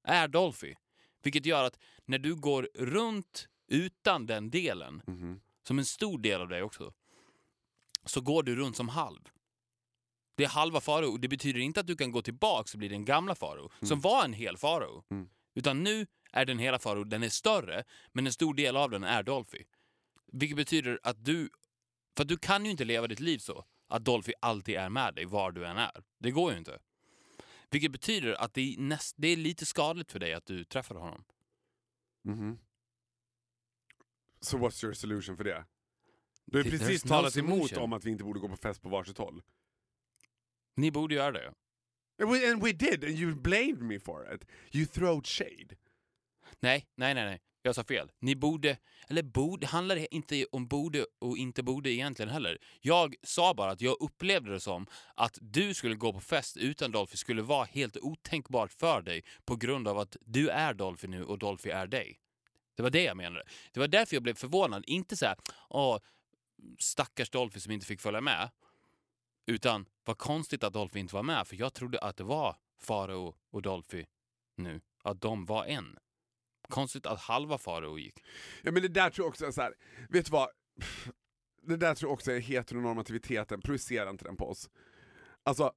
[0.04, 0.74] är Dolphy.
[1.22, 5.40] Vilket gör att när du går runt utan den delen, Mhm.
[5.66, 6.92] som en stor del av dig också,
[8.04, 9.20] så går du runt som halv.
[10.34, 11.16] Det är halva farao.
[11.16, 14.24] Det betyder inte att du kan gå tillbaka och bli den gamla farao, som var
[14.24, 15.04] en hel farao.
[15.10, 15.28] Mm.
[15.54, 19.04] Utan nu är den hela farao, den är större, men en stor del av den
[19.04, 19.64] är Dolphy.
[20.32, 21.50] Vilket betyder att du,
[22.16, 25.14] för att du kan ju inte leva ditt liv så, att Dolphy alltid är med
[25.14, 26.02] dig var du än är.
[26.18, 26.78] Det går ju inte.
[27.70, 30.94] Vilket betyder att det är, näst, det är lite skadligt för dig att du träffar
[30.94, 31.24] honom.
[32.22, 32.58] Mhm.
[34.40, 35.64] Så what's your solution för det?
[36.44, 37.84] Du har precis no talat emot solution.
[37.84, 39.42] om att vi inte borde gå på fest på varsitt håll.
[40.76, 41.54] Ni borde göra det.
[42.22, 44.44] And we, and we did, and you blamed me for it.
[44.72, 45.76] You throwed shade.
[46.60, 47.40] Nej, nej, nej, nej.
[47.64, 48.10] Jag sa fel.
[48.18, 48.76] Ni borde,
[49.08, 52.58] eller borde, handlar det inte om borde och inte borde egentligen heller.
[52.80, 56.92] Jag sa bara att jag upplevde det som att du skulle gå på fest utan
[56.92, 61.24] Dolphy skulle vara helt otänkbart för dig på grund av att du är Dolphy nu
[61.24, 62.18] och Dolphy är dig.
[62.74, 63.44] Det var det jag menade.
[63.72, 64.84] Det var därför jag blev förvånad.
[64.86, 65.36] Inte så här,
[65.68, 65.98] åh,
[66.78, 68.50] stackars Dolphy som inte fick följa med.
[69.46, 73.34] Utan, vad konstigt att Dolphy inte var med, för jag trodde att det var Farao
[73.50, 74.04] och Dolphy
[74.56, 74.80] nu.
[75.02, 75.98] Att de var en.
[76.72, 78.24] Konstigt att halva Farao gick.
[78.62, 79.74] Ja men det där tror jag också är så här.
[80.08, 80.48] vet du vad?
[81.66, 84.70] Det där tror jag också är heteronormativiteten, projicerar inte den på oss?
[85.44, 85.72] Alltså,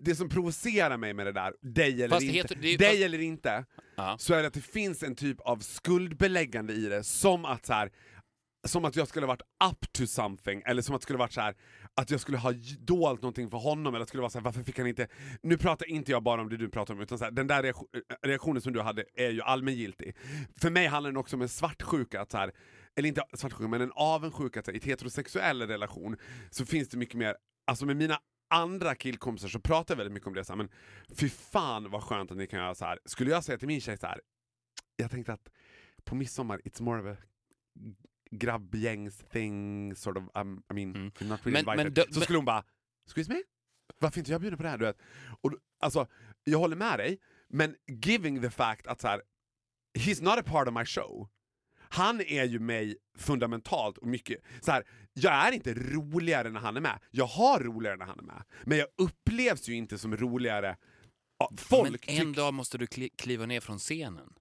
[0.00, 3.02] det som provocerar mig med det där, dig eller Fast inte, heter- det dig fast-
[3.04, 3.64] eller inte,
[3.96, 4.16] Ja.
[4.18, 7.72] så är det att det finns en typ av skuldbeläggande i det, som att så
[7.72, 7.90] här,
[8.66, 11.32] som att jag skulle ha varit up to something, eller som att det skulle varit
[11.32, 11.54] så här,
[11.96, 14.78] att jag skulle ha dolt någonting för honom, eller att skulle vara såhär, varför fick
[14.78, 15.08] han inte...
[15.42, 17.62] Nu pratar inte jag bara om det du pratar om, utan så här, den där
[17.62, 20.16] reaktion, eh, reaktionen som du hade är ju allmängiltig.
[20.56, 22.52] För mig handlar den också om en svartsjuka, att så här,
[22.96, 26.16] eller inte svartsjuka, men en avundsjuka, att så här, i ett heterosexuell relation
[26.50, 28.18] så finns det mycket mer, alltså med mina
[28.50, 30.68] andra killkompisar så pratar jag väldigt mycket om det, så här, men
[31.16, 32.98] fy fan vad skönt att ni kan göra så här.
[33.04, 34.20] Skulle jag säga till min tjej så här,
[34.96, 35.48] jag tänkte att
[36.04, 37.22] på midsommar, it's more of a
[38.30, 41.10] grabbgängs thing, sort of, um, I mean, Mm.
[41.10, 42.06] you're not really Men- men invited.
[42.08, 42.64] dö- så skulle hon bara,
[43.06, 43.42] excuse me?
[44.00, 44.78] Varför inte jag bjuden på det här?
[44.78, 44.98] Du vet?
[45.40, 46.06] Och, alltså,
[46.44, 49.22] jag håller med dig, men giving the fact att så här,
[49.98, 51.28] he's not a part of my show.
[51.88, 56.76] Han är ju mig fundamentalt och mycket, så här, jag är inte roligare när han
[56.76, 56.98] är med.
[57.10, 58.44] Jag har roligare när han är med.
[58.64, 60.76] Men jag upplevs ju inte som roligare.
[61.56, 64.34] Folk Men en dag måste du kli kliva ner från scenen.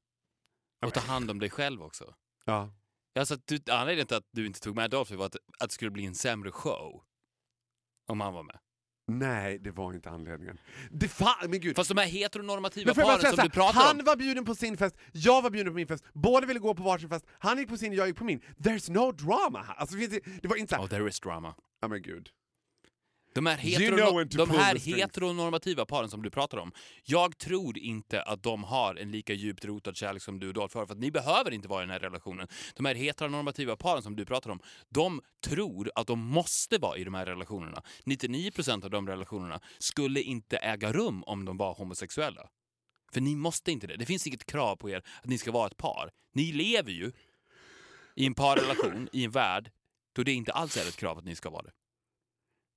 [0.86, 2.15] Och ta hand om dig själv också.
[2.46, 2.69] Ja.
[3.19, 5.91] Alltså du, anledningen till att du inte tog med Dolphy var att, att det skulle
[5.91, 7.04] bli en sämre show.
[8.08, 8.60] Om han var med.
[9.08, 10.60] Nej, det var inte anledningen.
[10.91, 11.76] Det fan, men gud.
[11.76, 14.06] Fast de här heteronormativa paren som du pratar han om.
[14.06, 16.84] var bjuden på sin fest, jag var bjuden på min fest, båda ville gå på
[16.84, 18.39] varsin fest, han gick på sin, jag gick på min.
[18.58, 19.73] There's no drama här.
[19.76, 19.95] Alltså,
[20.41, 21.56] det var inte såhär, Oh, there is drama.
[21.82, 22.30] ja men gud.
[23.36, 26.72] De här, You heterono- know de här heteronormativa paren som du pratar om,
[27.04, 30.78] jag tror inte att de har en lika djupt rotad kärlek som du och Dolph
[30.78, 32.48] har, för att ni behöver inte vara i den här relationen.
[32.76, 37.04] De här heteronormativa paren som du pratar om, de tror att de måste vara i
[37.04, 37.84] de här relationerna.
[38.06, 42.50] 99% av de relationerna skulle inte äga rum om de var homosexuella.
[43.13, 43.98] För ni måste inte det.
[43.98, 46.12] Det finns inget krav på er att ni ska vara ett par.
[46.34, 47.12] Ni lever ju
[48.15, 49.72] i en parrelation, i en värld,
[50.15, 51.72] då det inte alls är ett krav att ni ska vara det.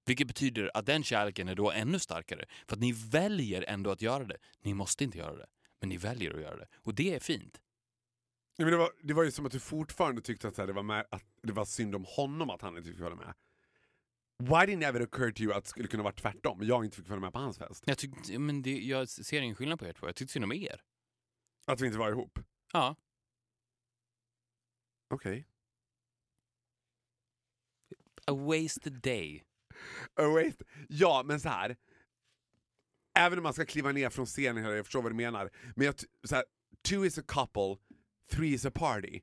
[0.07, 2.45] Vilket betyder att den kärleken är då ännu starkare.
[2.69, 4.37] För att ni väljer ändå att göra det.
[4.61, 5.47] Ni måste inte göra det,
[5.81, 6.67] men ni väljer att göra det.
[6.77, 7.61] Och det är fint.
[8.57, 10.73] Ja, men det, var, det var ju som att du fortfarande tyckte att, här, det,
[10.73, 13.35] var med, att det var synd om honom att han inte fick följa med.
[14.39, 16.61] Why didn't it ever occur to you att det skulle kunna vara tvärtom?
[16.63, 17.85] Jag inte fick följa med på hans fest.
[17.87, 20.07] Jag, tyckte, men det, jag ser ingen skillnad på er två.
[20.07, 20.81] Jag tyckte synd om er.
[21.67, 22.39] Att vi inte var ihop.
[22.73, 22.97] Ja.
[25.09, 25.47] Okej.
[28.27, 29.45] A wasted day.
[30.17, 30.63] Oh, wait.
[30.89, 31.77] Ja, men så här.
[33.19, 35.51] Även om man ska kliva ner från scenen, jag förstår vad du menar.
[35.77, 36.45] Men jag, så här,
[36.89, 37.77] two is a couple,
[38.31, 39.21] three is a party.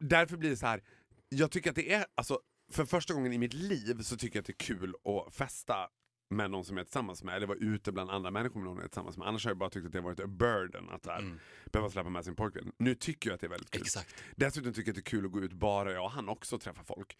[0.00, 0.82] Därför blir det så här.
[1.28, 2.40] jag tycker att det är, alltså
[2.72, 5.88] för första gången i mitt liv så tycker jag att det är kul att festa
[6.30, 8.76] med någon som jag är tillsammans med, eller vara ute bland andra människor med någon
[8.76, 9.28] jag är tillsammans med.
[9.28, 11.38] Annars har jag bara tyckt att det har varit a burden att här, Mm.
[11.72, 12.72] behöva släppa med sin pojkvän.
[12.78, 13.82] Nu tycker jag att det är väldigt kul.
[13.82, 14.14] Exakt.
[14.36, 16.58] Dessutom tycker jag att det är kul att gå ut bara jag och han också
[16.58, 17.18] träffa folk.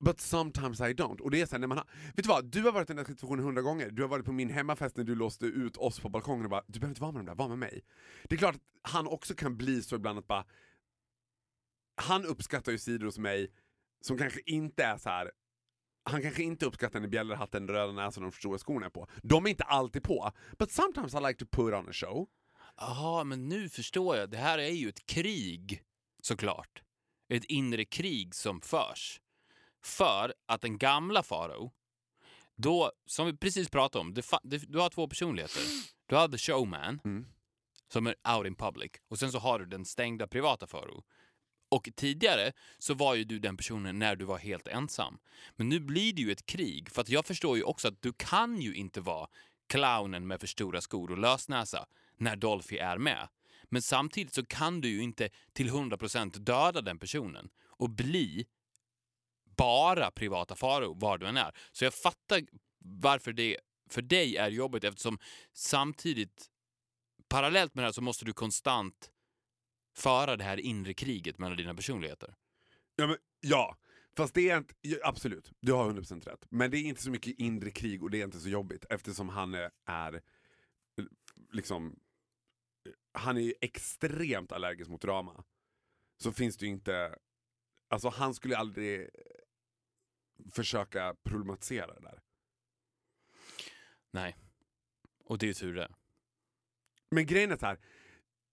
[0.00, 1.20] But sometimes I don't.
[1.20, 2.44] Och det är så här, när man har, vet du vad?
[2.44, 3.90] Du har varit i den här situationen hundra gånger.
[3.90, 6.64] Du har varit på min hemmafest när du låste ut oss på balkongen och bara
[6.66, 7.84] “du behöver inte vara med dem där, var med mig”.
[8.24, 10.44] Det är klart att han också kan bli så ibland att bara
[11.96, 13.52] han uppskattar ju sidor hos mig
[14.00, 15.30] som kanske inte är så här.
[16.04, 19.08] Han kanske inte uppskattar när bjällerhatten, röda näsan och de stora skorna är på.
[19.22, 20.32] De är inte alltid på.
[20.58, 22.28] But sometimes I like to put on a show.
[22.76, 24.30] Jaha, men nu förstår jag.
[24.30, 25.82] Det här är ju ett krig,
[26.22, 26.82] såklart.
[27.28, 29.20] Ett inre krig som förs.
[29.84, 31.72] För att den gamla Farao,
[32.56, 35.62] då, som vi precis pratade om, det, du har två personligheter.
[36.06, 37.26] Du har the showman, Mm.
[37.92, 41.02] som är out in public, och sen så har du den stängda privata Farao.
[41.70, 45.18] Och tidigare så var ju du den personen när du var helt ensam.
[45.56, 48.12] Men nu blir det ju ett krig, för att jag förstår ju också att du
[48.12, 49.28] kan ju inte vara
[49.68, 51.86] clownen med för stora skor och lösnäsa
[52.16, 53.28] när Dolphy är med.
[53.64, 58.46] Men samtidigt så kan du ju inte till 100% döda den personen och bli
[59.58, 61.56] bara privata faror var du än är.
[61.72, 62.42] Så jag fattar
[62.78, 63.56] varför det
[63.90, 65.18] för dig är jobbigt eftersom
[65.52, 66.46] samtidigt
[67.28, 69.10] parallellt med det här så måste du konstant
[69.96, 72.34] föra det här inre kriget mellan dina personligheter.
[72.96, 73.76] Ja, men, ja.
[74.16, 76.46] fast det är inte, absolut, du har 100% rätt.
[76.50, 79.28] Men det är inte så mycket inre krig och det är inte så jobbigt eftersom
[79.28, 80.22] han är, är
[81.52, 81.98] liksom,
[83.12, 85.44] han är ju extremt allergisk mot drama.
[86.22, 87.18] Så finns det ju inte,
[87.88, 89.10] alltså han skulle aldrig
[90.52, 92.20] försöka problematisera det där.
[94.10, 94.36] Nej.
[95.24, 95.88] Och det är tur det.
[97.10, 97.78] Men grejen är så här,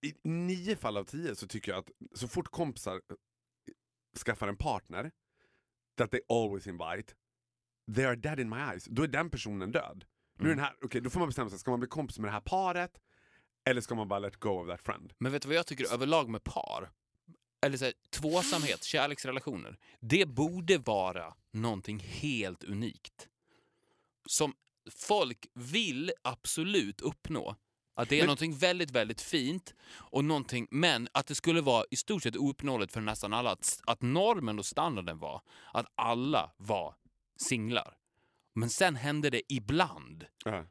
[0.02, 3.16] i nio fall av tio så tycker jag att så fort kompisar eh,
[4.24, 5.10] skaffar en partner,
[5.96, 7.14] that they always invite,
[7.94, 8.84] they are dead in my eyes.
[8.84, 10.04] Då är den personen död.
[10.38, 10.56] Nu Mm.
[10.56, 12.40] den här, okay, då får man bestämma sig, ska man bli kompis med det här
[12.40, 13.00] paret?
[13.64, 15.12] Eller ska man bara let go of that friend?
[15.18, 16.92] Men vet du vad jag tycker överlag med par?
[17.62, 19.78] Eller så här, tvåsamhet, kärleksrelationer.
[20.00, 23.28] Det borde vara någonting helt unikt.
[24.28, 24.54] Som
[24.90, 27.56] folk vill absolut uppnå.
[27.94, 31.84] Att det är Men- någonting väldigt, väldigt fint, och någonting, men att det skulle vara
[31.90, 33.50] i stort sett ouppnåeligt för nästan alla.
[33.50, 35.42] Att, att normen och standarden var
[35.72, 36.94] att alla var
[37.36, 37.95] singlar.
[38.56, 40.64] Men sen hände det ibland Ja.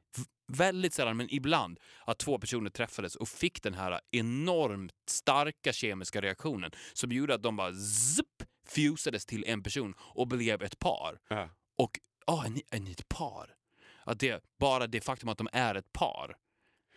[0.47, 6.21] väldigt sällan, men ibland, att två personer träffades och fick den här enormt starka kemiska
[6.21, 11.19] reaktionen som gjorde att de bara zipp, fusades till en person och blev ett par.
[11.29, 11.49] Ja.
[11.77, 13.55] Och, ja, är, ni, är ni ett par?
[14.03, 16.35] Att det, bara det faktum att de är ett par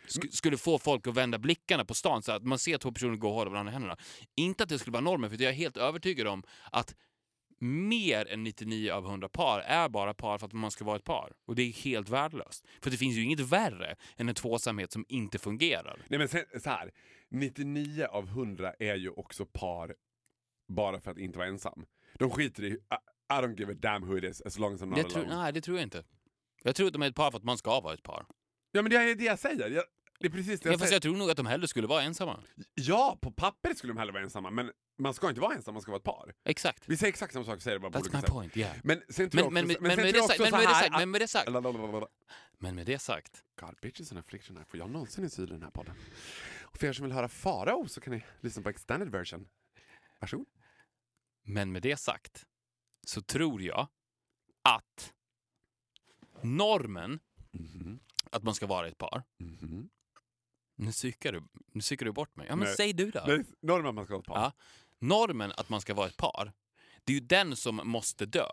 [0.08, 3.16] sk- skulle få folk att vända blickarna på stan så att man ser två personer
[3.16, 3.96] gå och hålla varandra i händerna.
[4.36, 6.94] Inte att det skulle vara normen, för jag är helt övertygad om att
[7.60, 11.04] mer än 99 av 100 par är bara par för att man ska vara ett
[11.04, 11.32] par.
[11.46, 12.66] Och det är helt värdelöst.
[12.82, 16.02] För det finns ju inget värre än en tvåsamhet som inte fungerar.
[16.08, 16.90] Nej men så här,
[17.30, 19.94] 99 av 100 är ju också par
[20.68, 21.86] bara för att inte vara ensam.
[22.14, 22.78] De skiter i, I,
[23.28, 25.36] don't give a damn who it is as long as I'm not tror, alone.
[25.42, 26.04] nej, det tror jag inte.
[26.62, 28.26] Jag tror att de är ett par för att man ska vara ett par.
[28.72, 29.70] Ja men det är det jag säger.
[29.70, 29.84] Jag,
[30.20, 30.94] det är precis det Ja, jag fast säger.
[30.96, 32.40] jag tror nog att de hellre skulle vara ensamma.
[32.74, 35.82] Ja, på pappret skulle de hellre vara ensamma, men man ska inte vara ensam, man
[35.82, 36.34] ska vara ett par.
[36.44, 36.88] Exakt.
[36.88, 38.30] Vi säger exakt samma sak, säger det bara på That's olika my sätt.
[38.30, 38.76] point, yeah.
[38.84, 40.74] Men sen tror Men, jag också, men, med det jag sagt, också men, med det
[40.74, 42.06] här sagt, att- men med det sagt, Lalalala.
[42.58, 43.44] men med det sagt.
[43.60, 44.64] God, bitches and affliction här.
[44.64, 45.94] Får jag någonsin en syl i den här podden?
[46.62, 49.48] Och för er som vill höra Farao så kan ni lyssna på extended version.
[50.20, 50.46] Varsågod.
[51.42, 52.46] Men med det sagt
[53.06, 53.88] så tror jag
[54.62, 55.12] att
[56.42, 57.20] normen
[57.52, 58.00] Mhm,
[58.30, 59.22] att man ska vara ett par.
[59.38, 59.88] mhm.
[60.78, 62.46] Nu psykar du, nu psykar du bort mig.
[62.48, 62.76] Ja, men Nej.
[62.76, 63.24] säg du då.
[63.26, 64.40] Nej, normen att man ska ha ett par.
[64.40, 64.52] Ja.
[65.00, 66.52] Normen att man ska vara ett par,
[67.04, 68.46] det är ju den som måste dö.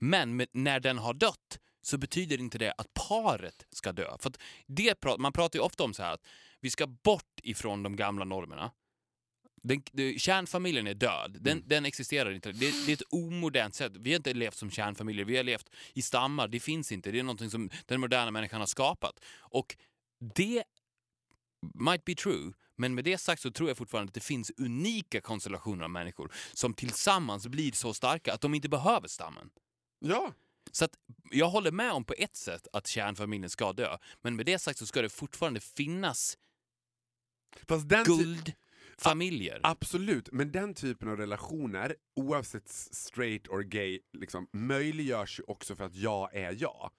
[0.00, 4.16] Men med, när den har dött så betyder inte det att paret ska dö.
[4.18, 4.32] För
[4.66, 6.26] det, man pratar ju ofta om så här att
[6.60, 8.70] vi ska bort ifrån de gamla normerna.
[9.62, 11.36] Den, det, kärnfamiljen är död.
[11.40, 11.68] Den, Mm.
[11.68, 12.52] den existerar inte.
[12.52, 13.92] Det, det är ett omodernt sätt.
[13.96, 15.24] Vi har inte levt som kärnfamiljer.
[15.24, 16.48] Vi har levt i stammar.
[16.48, 17.10] Det finns inte.
[17.10, 19.20] Det är någonting som den moderna människan har skapat.
[19.38, 19.76] Och
[20.34, 20.64] det
[21.74, 25.20] might be true, men med det sagt så tror jag fortfarande att det finns unika
[25.20, 29.50] konstellationer av människor som tillsammans blir så starka att de inte behöver stammen.
[29.98, 30.32] Ja.
[30.72, 30.94] Så att
[31.30, 34.78] jag håller med om på ett sätt att kärnfamiljen ska dö, men med det sagt
[34.78, 36.38] så ska det fortfarande finnas
[37.68, 39.60] Fast den guldfamiljer.
[39.62, 45.84] Absolut, men den typen av relationer, oavsett straight or gay, liksom, möjliggörs ju också för
[45.84, 46.90] att jag är jag.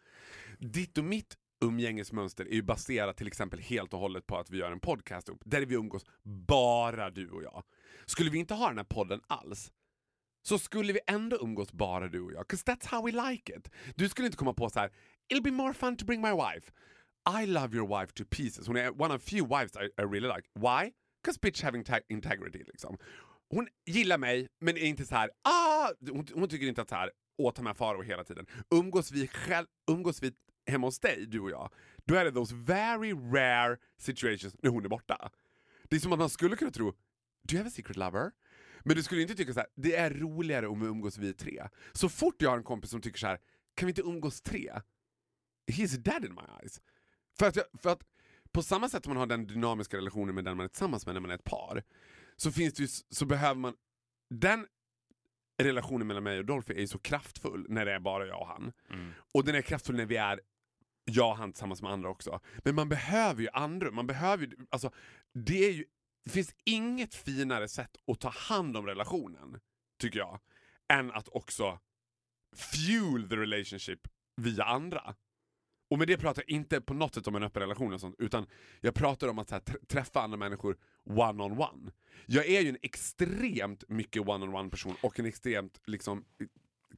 [0.60, 4.58] Ditt och mitt umgängesmönster är ju baserat till exempel helt och hållet på att vi
[4.58, 7.64] gör en podcast ihop, där vi umgås bara du och jag.
[8.06, 9.72] Skulle vi inte ha den här podden alls,
[10.48, 12.46] så skulle vi ändå umgås bara du och jag.
[12.48, 13.70] 'Cause that's how we like it.
[13.96, 14.92] Du skulle inte komma på så här:
[15.34, 16.72] it'll be more fun to bring my wife.
[17.42, 18.68] I love your wife to pieces.
[18.68, 20.50] Hon är one of few wives I, I really like.
[20.56, 20.92] Why?
[21.26, 22.98] 'Cause bitch have integrity liksom.
[23.50, 25.30] Hon gillar mig, men är inte så här.
[25.44, 25.90] ah!
[26.12, 28.46] Hon, hon tycker inte att så här, åh ta med Faro hela tiden.
[28.76, 30.32] Umgås vi, själv, umgås vi
[30.70, 31.70] hemma hos dig, du och jag,
[32.06, 35.32] då är det those very rare situations när hon är borta.
[35.84, 36.92] Det är som att man skulle kunna tro,
[37.44, 38.32] do you have a secret lover?
[38.84, 41.68] Men du skulle inte tycka så här, det är roligare om vi umgås vi tre.
[41.94, 43.40] Så fort jag har en kompis som tycker så här,
[43.76, 44.72] kan vi inte umgås tre?
[45.72, 46.82] He's dead in my eyes.
[47.40, 48.04] För att, jag, för att
[48.52, 51.16] på samma sätt som man har den dynamiska relationen med den man är tillsammans med
[51.16, 51.84] när man är ett par,
[52.36, 53.74] så, finns det ju, så behöver man...
[54.30, 54.68] Den
[55.58, 58.48] relationen mellan mig och Dolphy är ju så kraftfull när det är bara jag och
[58.48, 58.72] han.
[58.90, 59.12] Mm.
[59.34, 60.42] Och den är kraftfull när vi är
[61.10, 62.40] och han tillsammans med andra också.
[62.64, 63.92] Men man behöver ju andra.
[63.92, 64.92] Man behöver ju, alltså,
[65.34, 65.86] det, är ju,
[66.26, 69.60] det finns inget finare sätt att ta hand om relationen,
[70.02, 70.40] tycker jag,
[70.94, 71.80] än att också
[72.56, 74.00] fuel the relationship
[74.42, 75.16] via andra.
[75.90, 78.16] Och med det pratar jag inte på något sätt om en öppen relation och sånt,
[78.20, 78.48] utan
[78.82, 81.92] jag pratar om att här, tr- träffa andra människor one-on-one.
[82.26, 86.26] Jag är ju en extremt mycket one-on-one person och en extremt liksom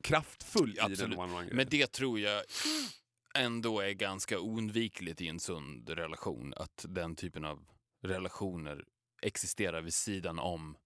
[0.03, 1.17] kraftfull i den Absolut.
[1.17, 1.55] one-on-one grejen.
[1.55, 2.43] Men det tror jag
[3.35, 6.53] ändå är ganska oundvikligt i en sund relation.
[6.57, 7.59] Att den typen av
[8.03, 8.85] relationer
[9.21, 10.77] existerar vid sidan om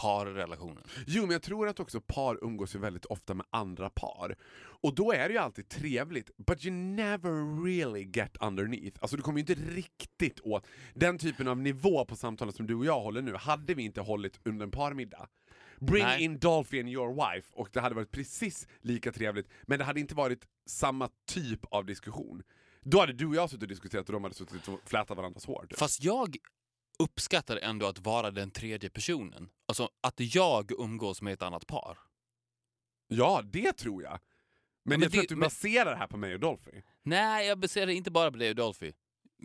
[0.00, 0.84] parrelationen.
[1.06, 4.36] Jo, men jag tror att också par umgås ju väldigt ofta med andra par.
[4.82, 8.98] Och då är det ju alltid trevligt, but you never really get underneath.
[9.00, 12.74] Alltså du kommer ju inte riktigt åt den typen av nivå på samtalet som du
[12.74, 15.28] och jag håller nu, hade vi inte hållit under en parmiddag.
[15.80, 16.22] Bring Nej.
[16.22, 20.00] in Dolphy and your wife och det hade varit precis lika trevligt, men det hade
[20.00, 22.42] inte varit samma typ av diskussion.
[22.82, 25.46] Då hade du och jag suttit och diskuterat och de hade suttit och flätat varandras
[25.46, 25.66] hår.
[25.70, 25.78] typ.
[25.78, 26.36] Fast jag
[26.98, 29.48] uppskattar ändå att vara den tredje personen.
[29.68, 31.98] Alltså att jag umgås med ett annat par.
[33.08, 34.10] Ja, det tror jag.
[34.12, 34.20] Men,
[34.84, 36.82] men jag tror det- att du men- baserar det här på mig och Dolphy.
[37.02, 38.92] Nej, jag baserar det inte bara på det och Dolphy.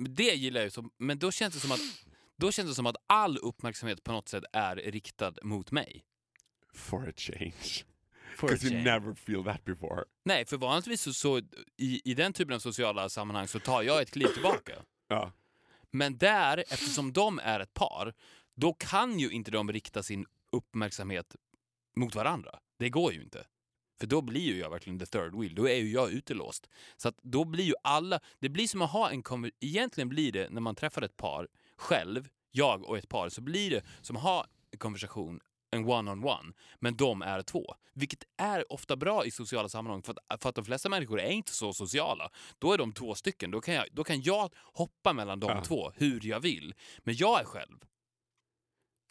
[0.10, 1.80] Det gillar jag ju, men då känns det som att
[2.38, 6.04] då känns det som att all uppmärksamhet på något sätt är riktad mot mig.
[6.74, 7.86] For a change.
[8.42, 10.04] Because you never feel that before.
[10.26, 11.42] Nej, för vanligtvis så, så
[11.78, 14.74] i, i den typen av sociala sammanhang så tar jag ett kliv tillbaka.
[15.08, 15.32] Ja.
[15.92, 18.14] Men där, eftersom de är ett par,
[18.56, 21.36] då kan ju inte de rikta sin uppmärksamhet
[21.96, 22.60] mot varandra.
[22.80, 23.46] Det går ju inte.
[24.00, 25.56] För då blir ju jag verkligen the third wheel.
[25.56, 26.70] Då är ju jag utelåst.
[26.98, 28.20] Så att då blir ju alla...
[28.40, 32.30] Det blir som att ha en Egentligen blir det, när man träffar ett par själv,
[32.52, 35.40] jag och ett par, så blir det som att ha en konversation,
[35.72, 37.76] en one-on-one, men de är två.
[37.94, 41.30] Vilket är ofta bra i sociala sammanhang, för att, för att de flesta människor är
[41.32, 42.32] inte så sociala.
[42.60, 43.52] Då är de två stycken.
[43.52, 45.64] Då kan jag, då kan jag hoppa mellan de Ja.
[45.64, 46.74] två hur jag vill.
[47.00, 47.78] Men jag är själv.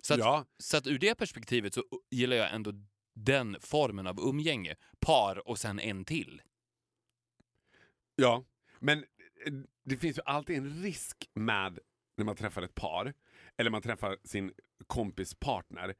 [0.02, 2.72] Så att, ja, så att ur det perspektivet så gillar jag ändå
[3.14, 4.76] den formen av umgänge.
[5.00, 6.42] Par och sen en till.
[8.16, 8.44] ja.
[8.78, 9.52] Men eh,
[9.84, 11.78] det finns ju alltid en risk med
[12.16, 13.14] när man träffar ett par,
[13.56, 14.52] eller man träffar sin
[14.86, 15.94] kompis partner.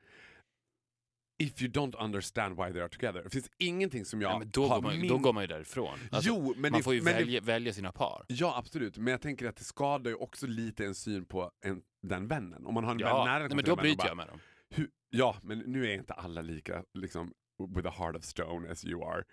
[1.41, 3.23] If you don't understand why they are together.
[3.23, 5.09] Det finns ingenting som jag Ja, men då, har går man, min...
[5.09, 5.99] då går man ju därifrån.
[6.11, 8.25] Alltså, jo, men man det, får ju men det- välja, välja sina par.
[8.29, 8.99] Ja, absolut.
[8.99, 12.67] Men jag tänker att det skadar ju också lite en syn på en, den vännen.
[12.67, 14.27] Om man har en vän Ja, nära nej, men då vän bryter bara, jag med
[14.27, 14.39] dem.
[14.71, 17.33] Hur, ja, men nu är inte alla lika liksom,
[17.77, 19.25] with a heart of stone as you are.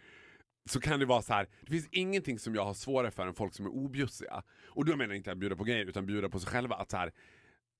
[0.69, 3.33] Så kan det vara så här, det finns ingenting som jag har svårare för än
[3.33, 4.43] folk som är objussiga.
[4.67, 6.75] Och då menar jag inte att bjuda på grejer, utan bjuda på sig själva.
[6.75, 7.11] Att så här,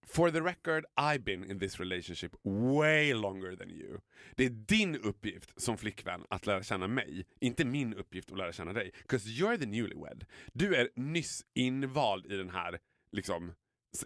[0.10, 4.00] For the record, I've been in this relationship way longer than you.
[4.36, 8.52] Det är din uppgift som flickvän att lära känna mig, inte min uppgift att lära
[8.52, 8.91] känna dig.
[9.08, 10.26] 'Cause you're the newlywed.
[10.54, 12.80] Du är nyss invald i den här,
[13.12, 13.54] liksom,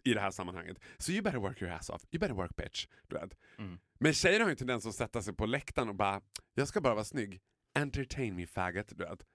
[0.04, 0.78] i det här sammanhanget.
[0.98, 2.02] So you better work your ass off.
[2.12, 2.88] You better work bitch.
[3.08, 3.38] Du vet.
[3.58, 3.80] Mm.
[4.00, 6.22] Men tjejer har ju en tendens att sätta sig på läktaren och bara,
[6.54, 7.42] jag ska bara vara snygg.
[7.80, 9.26] Entertain me faggot, du vet.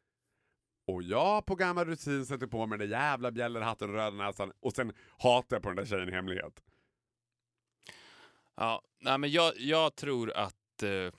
[0.86, 4.52] Och jag på gammal rutin sätter på mig den där jävla bjällerhatten och röda näsan
[4.60, 6.62] och sen hatar jag på den där tjejen i hemlighet.
[8.54, 11.12] Ja, nej, men jag, jag tror att eh,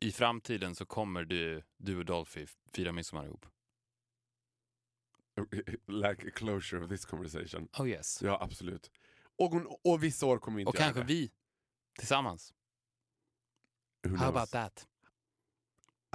[0.00, 3.46] i framtiden så kommer du, du och Dolphy fira midsommar ihop.
[5.86, 7.68] like a closure of this conversation.
[7.78, 8.22] Oh yes.
[8.22, 8.90] Ja, absolut.
[9.38, 11.06] Och, hon- och vissa år kommer vi inte Och göra kanske det.
[11.06, 11.32] vi
[11.98, 12.54] tillsammans.
[14.02, 14.28] Who How knows?
[14.36, 14.86] about that?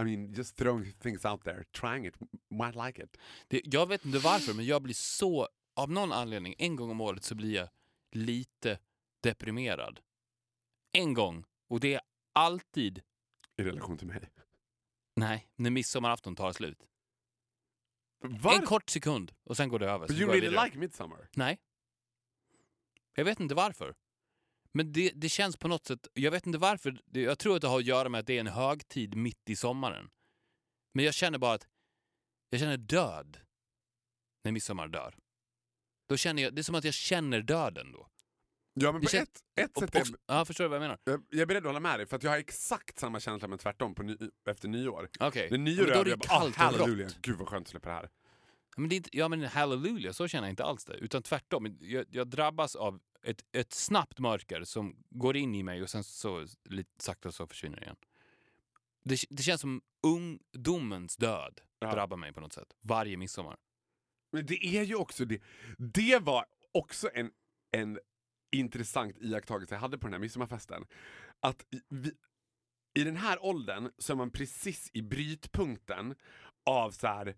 [0.01, 1.63] I mean, just throwing things out there.
[1.71, 2.15] Trying it.
[2.49, 3.17] Might like it.
[3.47, 5.47] Det, jag vet inte varför, men jag blir så...
[5.75, 7.69] Av någon anledning, en gång om året så blir jag
[8.11, 8.79] lite
[9.23, 9.99] deprimerad.
[10.91, 11.45] En gång.
[11.67, 12.01] Och det är
[12.33, 13.01] alltid,
[13.57, 14.29] I relation till mig.
[15.15, 16.87] nej, när midsommarafton tar slut.
[18.19, 18.55] Var?
[18.55, 20.07] En kort sekund och sen går det över.
[20.07, 21.29] But you really like Midsummer?
[21.35, 21.59] Nej.
[23.15, 23.95] Jag vet inte varför.
[24.73, 26.07] Men det, det känns på något sätt...
[26.13, 26.99] Jag vet inte varför.
[27.11, 29.55] Jag tror att det har att göra med att det är en högtid mitt i
[29.55, 30.09] sommaren.
[30.93, 31.67] Men jag känner bara att
[32.49, 33.37] jag känner död
[34.43, 35.15] när midsommar dör.
[36.09, 38.07] Då känner jag, det är som att jag känner döden då.
[38.73, 40.81] Ja, men på känns- ett, ett Och, sätt är och, ja, förstår du vad jag
[40.81, 40.97] menar?
[41.03, 43.47] jag, jag är beredd att hålla med dig, för att jag har exakt samma känsla
[43.47, 44.17] men tvärtom på ny,
[44.49, 45.09] efter nyår.
[45.19, 45.47] Okej.
[45.51, 47.21] När Ja, nyår men är är jag bara, och halleluja, rått.
[47.21, 48.09] gud vad skönt att släppa det här.
[48.77, 50.93] Men det är inte, ja men halleluja, så känner jag inte alls det.
[50.97, 55.81] Utan tvärtom, jag, jag drabbas av ett, ett snabbt mörker som går in i mig
[55.81, 57.95] och sen så lite sakta så försvinner det igen.
[59.03, 61.91] Det, det känns som ungdomens död Ja.
[61.91, 62.75] drabbar mig på något sätt.
[62.81, 63.57] Varje midsommar.
[64.31, 65.41] Men det är ju också det.
[65.77, 67.31] Det var också en,
[67.71, 67.99] en
[68.51, 70.85] intressant iakttagelse jag hade på den här midsommarfesten.
[71.39, 72.11] Att vi,
[72.93, 76.15] i den här åldern så är man precis i brytpunkten
[76.65, 77.35] av så här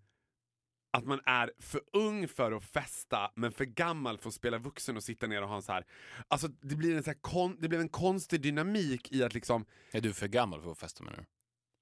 [0.98, 4.98] att man är för ung för att festa men för gammal för att spela vuxen
[4.98, 5.86] och sitta ner och ha en så här...
[6.28, 9.66] Alltså det blir en, så här kon, det blir en konstig dynamik i att liksom
[9.92, 11.26] Är du för gammal för att festa med nu?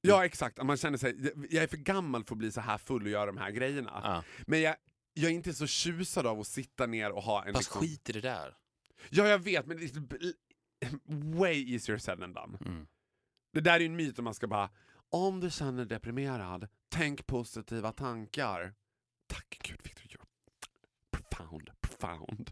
[0.01, 2.77] Ja exakt, att man känner sig, jag är för gammal för att bli så här
[2.77, 4.01] full och göra de här grejerna.
[4.03, 4.23] Ja.
[4.47, 4.75] Men jag,
[5.13, 7.53] jag är inte så tjusad av att sitta ner och ha en...
[7.53, 8.57] Fast liksom- skit i det där.
[9.09, 10.17] Ja jag vet, men det är b-
[11.37, 12.57] way easier said than done.
[12.65, 12.87] Mm.
[13.53, 14.69] Det där är ju en myt om man ska bara,
[15.09, 18.73] om du känner deprimerad, tänk positiva tankar.
[19.31, 20.25] Tack gud Victor, you're
[21.11, 22.51] profound, profound.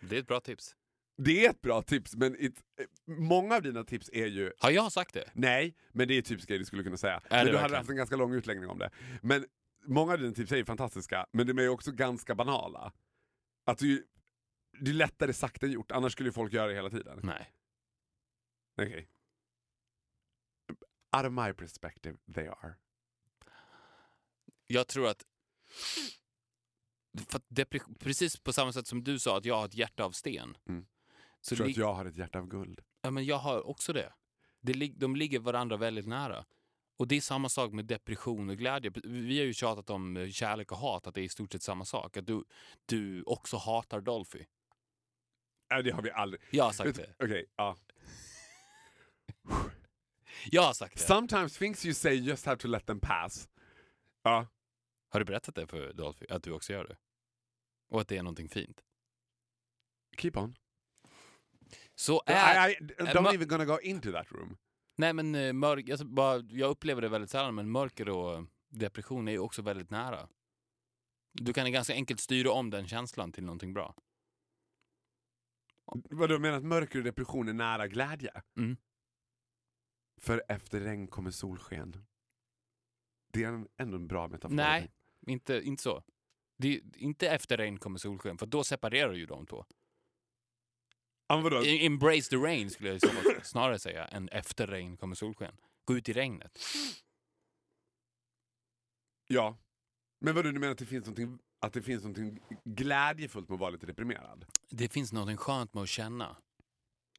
[0.00, 0.76] Det är ett bra tips.
[1.16, 2.62] Det är ett bra tips, men it,
[3.06, 5.30] många av dina tips är ju Har jag sagt det?
[5.32, 7.14] Nej, men det är typiskt grejer du skulle kunna säga.
[7.14, 7.78] Är men du hade verkligen?
[7.78, 8.90] haft en ganska lång utläggning om det.
[9.22, 9.46] Men
[9.86, 12.92] många av dina tips är ju fantastiska, men de är ju också ganska banala.
[13.64, 14.04] Att ju,
[14.80, 17.20] det är lättare sagt än gjort, annars skulle ju folk göra det hela tiden.
[17.22, 17.52] Nej.
[18.82, 19.08] Okej.
[21.16, 22.74] Out of my perspective, they are.
[24.66, 25.24] Jag tror att...
[27.28, 30.56] För precis på samma sätt som du sa att jag har ett hjärta av sten.
[30.68, 30.86] Mm.
[31.40, 32.80] Så Jag tror att jag har ett hjärta av guld.
[33.02, 34.12] ja, men jag har också det.
[34.60, 36.44] det de ligger varandra väldigt nära.
[36.96, 38.92] Och det är samma sak med depression och glädje.
[39.04, 41.62] Vi har ju tjatat om eh, kärlek och hat, att det är i stort sett
[41.62, 42.16] samma sak.
[42.16, 42.44] Att du,
[42.86, 44.44] du också hatar Dolphy.
[45.70, 46.42] Nej, det har vi aldrig.
[46.50, 47.14] Jag har sagt det.
[47.18, 47.76] Okej, ja.
[50.50, 51.02] Jag har sagt det.
[51.02, 53.48] Sometimes things you say just have to let them pass.
[54.22, 54.46] Ja.
[55.14, 56.26] Har du berättat det för Dolphy?
[56.28, 56.96] Att du också gör det?
[57.88, 58.84] Och att det är någonting fint?
[60.18, 60.56] Keep on.
[61.94, 62.68] Så är...
[62.68, 64.56] I, I, don't even gonna go into that room.
[64.96, 69.28] Nej men eh, mörk, alltså, bara, jag upplever det väldigt sällan, men mörker och depression
[69.28, 70.28] är ju också väldigt nära.
[71.32, 73.94] Du kan ganska enkelt styra om den känslan till någonting bra.
[75.84, 78.42] Vad du menar att mörker och depression är nära glädje?
[78.56, 78.76] Mm.
[80.20, 82.06] För efter regn kommer solsken.
[83.32, 84.54] Det är ändå en bra metafor.
[84.54, 84.90] Nej.
[85.26, 86.02] Inte, inte så.
[86.58, 89.64] Det, inte efter regn kommer solsken, för då separerar ju de två.
[91.64, 95.56] Embrace the rain skulle jag snarare säga, än efter regn kommer solsken.
[95.84, 96.58] Gå ut i regnet.
[99.26, 99.58] Ja.
[100.20, 103.60] Men vadå, du menar att det finns någonting, att det finns någonting glädjefullt med att
[103.60, 104.46] vara lite deprimerad?
[104.70, 106.36] Det finns något skönt med att känna.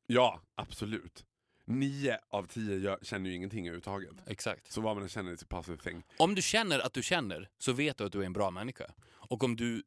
[0.07, 1.25] Ja, absolut.
[1.66, 4.13] Nio av tio gör, känner ju ingenting överhuvudtaget.
[4.28, 4.72] Exakt.
[4.72, 6.03] Så vad man än känner är a positive thing.
[6.18, 8.91] Om du känner att du känner, så vet du att du är en bra människa.
[9.07, 9.84] Och om du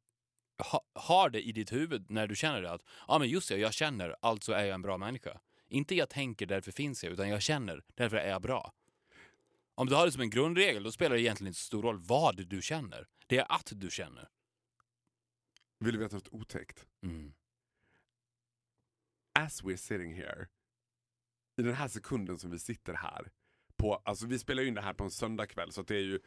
[0.58, 3.56] ha, har det i ditt huvud när du känner det, att ja men just det,
[3.56, 5.40] jag känner, alltså är jag en bra människa.
[5.68, 8.72] Inte jag tänker, därför finns jag, utan jag känner, därför är jag bra.
[9.74, 11.98] Om du har det som en grundregel, då spelar det egentligen inte så stor roll
[11.98, 13.06] vad du känner.
[13.26, 14.28] Det är att du känner.
[15.80, 16.86] Vill du veta något otäckt?
[17.02, 17.32] Mm.
[19.32, 20.48] As we're sitting here,
[21.58, 23.28] i den här sekunden som vi sitter här,
[23.76, 26.20] på, alltså vi spelar ju in det här på en söndagkväll så det är ju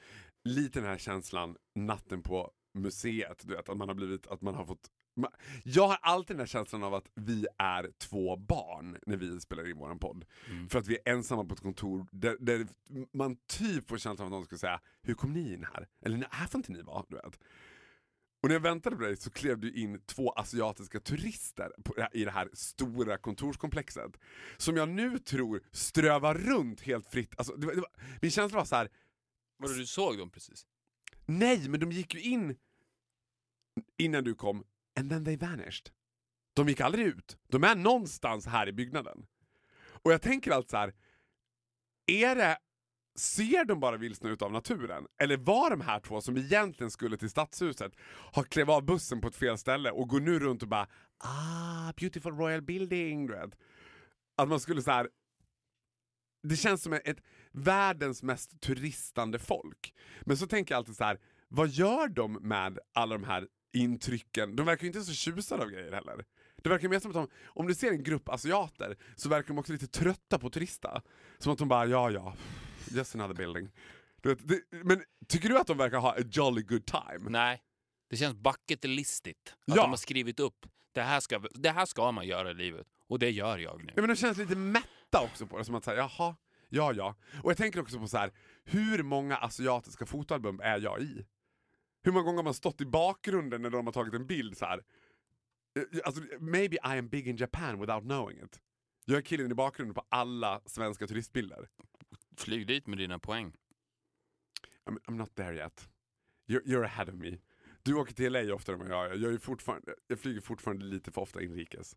[0.49, 4.55] lite den här känslan natten på museet, du vet, att man har blivit, att man
[4.55, 4.89] har fått
[5.63, 9.69] jag har alltid den här känslan av att vi är två barn när vi spelar
[9.69, 10.25] in våran podd.
[10.49, 10.69] Mm.
[10.69, 12.67] För att vi är ensamma på ett kontor där, där
[13.13, 15.87] man typ får känslan av att någon ska säga Hur kom ni in här?
[16.05, 17.05] Eller "Nej, här får inte ni vara.
[17.09, 17.39] Du vet.
[18.41, 22.25] Och när jag väntade på dig så klev du in två asiatiska turister på, i
[22.25, 24.11] det här stora kontorskomplexet.
[24.57, 27.33] Som jag nu tror strövar runt helt fritt.
[27.37, 28.89] Alltså, det var, det var, min känsla var så här.
[29.57, 30.65] Vadå, du såg dem precis?
[31.25, 32.55] nej men de gick ju in
[33.97, 34.63] innan du kom,
[34.99, 35.89] and then they vanished.
[36.53, 37.37] De gick aldrig ut.
[37.47, 39.25] De är någonstans här i byggnaden.
[40.03, 40.93] Och jag tänker alltså så här.
[42.05, 42.57] är det
[43.21, 45.07] Ser de bara vilsna ut av naturen?
[45.17, 47.93] Eller var de här två som egentligen skulle till stadshuset
[48.33, 51.93] har klev av bussen på ett fel ställe och går nu runt och bara ah,
[51.97, 53.57] beautiful royal building, du vet.
[54.37, 55.09] Att man skulle så här.
[56.43, 59.93] Det känns som ett världens mest turistande folk.
[60.21, 61.19] Men så tänker jag alltid så här.
[61.47, 64.55] vad gör de med alla de här intrycken?
[64.55, 66.25] De verkar ju inte så tjusade av grejer heller.
[66.63, 69.59] Det verkar mer som att de, om du ser en grupp asiater så verkar de
[69.59, 71.01] också lite trötta på att turista.
[71.37, 72.35] Som att de bara, ja ja,
[72.91, 73.69] just another building.
[74.21, 77.29] Du vet, det, men tycker du att de verkar ha a jolly good time?
[77.29, 77.61] Nej.
[78.09, 79.49] Det känns bucket listigt.
[79.67, 79.75] Att Ja.
[79.75, 82.87] de har skrivit upp, det här, ska, det här ska man göra i livet.
[83.07, 83.93] Och det gör jag nu.
[83.95, 86.35] Ja, men de känns lite mätta också på det, som att säga jaha,
[86.69, 87.15] ja ja.
[87.43, 88.31] Och jag tänker också på så här,
[88.63, 91.25] hur många asiatiska fotoalbum är jag i?
[92.03, 94.65] Hur många gånger har man stått i bakgrunden när de har tagit en bild så
[94.65, 94.83] här?
[95.77, 98.59] Eh, Alltså, maybe I am big in Japan without knowing it.
[99.05, 101.67] Jag är killen i bakgrunden på alla svenska turistbilder.
[102.43, 103.53] Flyg dit med dina poäng.
[104.85, 105.89] I'm, I'm not there yet.
[106.47, 107.37] You're, you're ahead of me.
[107.83, 109.15] Du åker till LA oftare än vad jag gör.
[109.15, 111.95] Jag, är fortfarande, jag flyger fortfarande lite för ofta inrikes.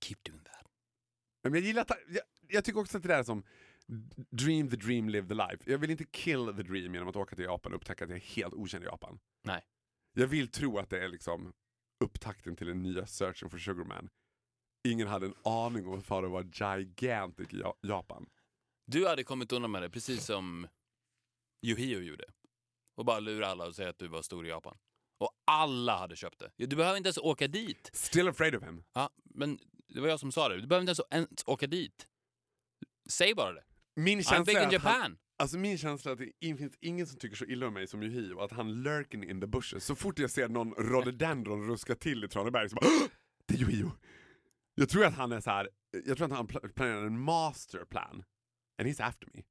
[0.00, 0.66] Keep doing that.
[1.42, 3.42] Men jag gillar, jag, jag tycker också att det där är som
[4.30, 5.70] dream the dream, live the life.
[5.70, 8.16] Jag vill inte kill the dream genom att åka till Japan och upptäcka att jag
[8.16, 9.18] är helt okänd i Japan.
[9.44, 9.62] Nej.
[10.12, 11.52] Jag vill tro att det är liksom
[12.04, 14.08] upptakten till den nya Searching for Sugar Man.
[14.88, 18.26] Ingen hade en aning om att det var gigantic i Ja- Japan.
[18.90, 20.68] Du hade kommit undan med det precis som
[21.62, 22.24] Yohio gjorde.
[22.94, 24.78] Och bara lura alla och säga att du var stor i Japan.
[25.18, 26.66] Och alla hade köpt det.
[26.66, 27.90] Du behöver inte ens åka dit.
[27.92, 28.84] Still afraid of him.
[28.92, 29.58] Ja, men
[29.88, 30.60] det var jag som sa det.
[30.60, 32.06] Du behöver inte ens, ens åka dit.
[33.10, 33.64] Säg bara det.
[33.96, 35.18] Min I'm big in att han, Japan.
[35.38, 38.02] alltså min känsla är att det finns ingen som tycker så illa om mig som
[38.02, 39.84] Yohio, att han lurking in the bushes.
[39.84, 43.08] Så fort jag ser någon rhododendron ruska till i Traneberg så bara "Åh!
[43.46, 43.92] Det är Yohio!
[44.74, 45.68] Jag tror att han är så här.
[46.04, 48.24] jag tror att han pla- planerar en masterplan.
[48.78, 49.42] And he's after me.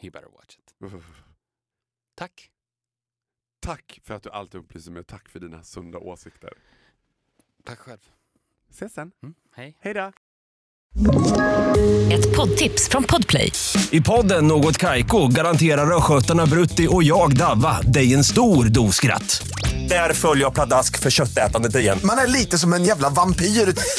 [0.00, 0.74] He better watch it.
[2.16, 2.50] Tack.
[3.60, 6.52] Tack för att du alltid upplyser mig och tack för dina sunda åsikter.
[7.64, 7.98] Tack själv.
[8.70, 9.12] Ses sen.
[9.22, 9.76] Mm, hej.
[9.80, 10.12] Hej då!
[12.12, 13.52] Ett poddtips från Podplay.
[13.90, 19.48] I podden Något Kaiko garanterar östgötarna Brutti och jag, Davva, dig en stor dos skratt.
[19.88, 21.98] Där följer jag pladask för köttätandet igen.
[22.04, 23.44] Man är lite som en jävla vampyr.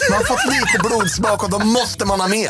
[0.09, 2.49] Man har fått lite blodsmak och då måste man ha mer.